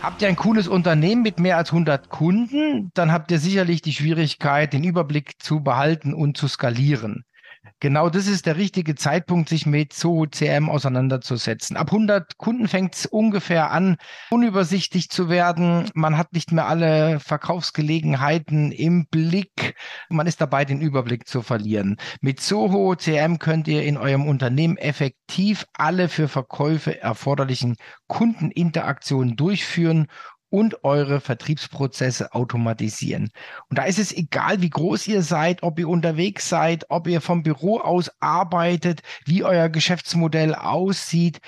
Habt 0.03 0.21
ihr 0.21 0.27
ein 0.27 0.35
cooles 0.35 0.67
Unternehmen 0.67 1.21
mit 1.21 1.39
mehr 1.39 1.55
als 1.55 1.69
100 1.69 2.09
Kunden, 2.09 2.91
dann 2.93 3.13
habt 3.13 3.31
ihr 3.31 3.39
sicherlich 3.39 3.81
die 3.81 3.93
Schwierigkeit, 3.93 4.73
den 4.73 4.83
Überblick 4.83 5.41
zu 5.41 5.61
behalten 5.61 6.13
und 6.13 6.35
zu 6.35 6.49
skalieren. 6.49 7.23
Genau 7.83 8.09
das 8.09 8.27
ist 8.27 8.45
der 8.45 8.55
richtige 8.55 8.95
Zeitpunkt, 8.95 9.49
sich 9.49 9.65
mit 9.65 9.91
Zoho 9.91 10.25
CM 10.25 10.69
auseinanderzusetzen. 10.69 11.75
Ab 11.75 11.91
100 11.91 12.37
Kunden 12.37 12.69
fängt 12.69 12.95
es 12.95 13.05
ungefähr 13.05 13.71
an, 13.71 13.97
unübersichtlich 14.29 15.09
zu 15.09 15.27
werden. 15.27 15.89
Man 15.93 16.17
hat 16.17 16.31
nicht 16.31 16.53
mehr 16.53 16.65
alle 16.65 17.19
Verkaufsgelegenheiten 17.19 18.71
im 18.71 19.07
Blick. 19.07 19.75
Man 20.07 20.27
ist 20.27 20.39
dabei, 20.39 20.63
den 20.63 20.79
Überblick 20.79 21.27
zu 21.27 21.41
verlieren. 21.41 21.97
Mit 22.21 22.39
Zoho 22.39 22.95
CM 22.95 23.37
könnt 23.37 23.67
ihr 23.67 23.83
in 23.83 23.97
eurem 23.97 24.27
Unternehmen 24.27 24.77
effektiv 24.77 25.65
alle 25.73 26.07
für 26.07 26.29
Verkäufe 26.29 27.01
erforderlichen 27.01 27.75
Kundeninteraktionen 28.07 29.35
durchführen 29.35 30.07
und 30.53 30.83
eure 30.83 31.19
Vertriebsprozesse 31.19 32.35
automatisieren. 32.35 33.31
Und 33.69 33.79
da 33.79 33.85
ist 33.85 33.97
es 33.97 34.15
egal, 34.15 34.61
wie 34.61 34.69
groß 34.69 35.07
ihr 35.07 35.23
seid, 35.23 35.63
ob 35.63 35.79
ihr 35.79 35.89
unterwegs 35.89 36.47
seid, 36.47 36.85
ob 36.89 37.07
ihr 37.07 37.21
vom 37.21 37.41
Büro 37.41 37.79
aus 37.79 38.11
arbeitet, 38.19 39.01
wie 39.25 39.43
euer 39.43 39.69
Geschäftsmodell 39.69 40.53
aussieht. 40.53 41.39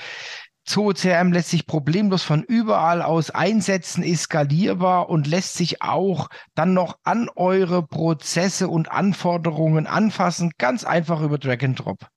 ZooCRM 0.63 1.31
lässt 1.31 1.51
sich 1.51 1.67
problemlos 1.67 2.23
von 2.23 2.41
überall 2.41 3.03
aus 3.03 3.29
einsetzen, 3.29 4.01
ist 4.01 4.23
skalierbar 4.23 5.07
und 5.07 5.27
lässt 5.27 5.53
sich 5.53 5.83
auch 5.83 6.27
dann 6.55 6.73
noch 6.73 6.97
an 7.03 7.29
eure 7.35 7.85
Prozesse 7.85 8.67
und 8.67 8.91
Anforderungen 8.91 9.85
anfassen, 9.85 10.53
ganz 10.57 10.83
einfach 10.83 11.21
über 11.21 11.37
Drag 11.37 11.61
and 11.61 11.77
Drop. 11.77 12.07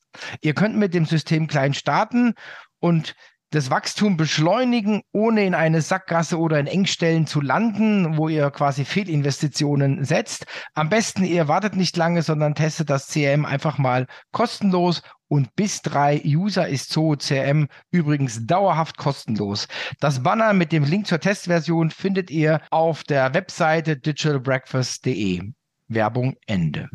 Ihr 0.41 0.55
könnt 0.55 0.77
mit 0.77 0.95
dem 0.95 1.05
System 1.05 1.49
klein 1.49 1.75
starten 1.75 2.33
und 2.81 3.15
das 3.51 3.71
Wachstum 3.71 4.17
beschleunigen, 4.17 5.03
ohne 5.13 5.45
in 5.45 5.55
eine 5.55 5.81
Sackgasse 5.81 6.39
oder 6.39 6.59
in 6.59 6.67
Engstellen 6.67 7.27
zu 7.27 7.41
landen, 7.41 8.17
wo 8.17 8.29
ihr 8.29 8.51
quasi 8.51 8.85
Fehlinvestitionen 8.85 10.05
setzt. 10.05 10.47
Am 10.75 10.89
besten 10.89 11.25
ihr 11.25 11.49
wartet 11.49 11.77
nicht 11.77 11.97
lange, 11.97 12.23
sondern 12.23 12.55
testet 12.55 12.91
das 12.91 13.09
CRM 13.09 13.45
einfach 13.45 13.79
mal 13.79 14.07
kostenlos 14.33 15.03
und 15.29 15.55
bis 15.55 15.83
drei 15.83 16.23
User 16.25 16.69
ist 16.69 16.91
Zoho 16.91 17.17
CRM 17.17 17.69
übrigens 17.91 18.47
dauerhaft 18.47 18.97
kostenlos. 18.97 19.69
Das 20.01 20.23
Banner 20.23 20.53
mit 20.55 20.73
dem 20.73 20.85
Link 20.85 21.07
zur 21.07 21.21
Testversion 21.21 21.91
findet 21.91 22.31
ihr 22.31 22.61
auf 22.71 23.05
der 23.05 23.35
Webseite 23.35 23.97
digitalbreakfast.de. 23.97 25.53
Werbung 25.89 26.37
Ende. 26.47 26.89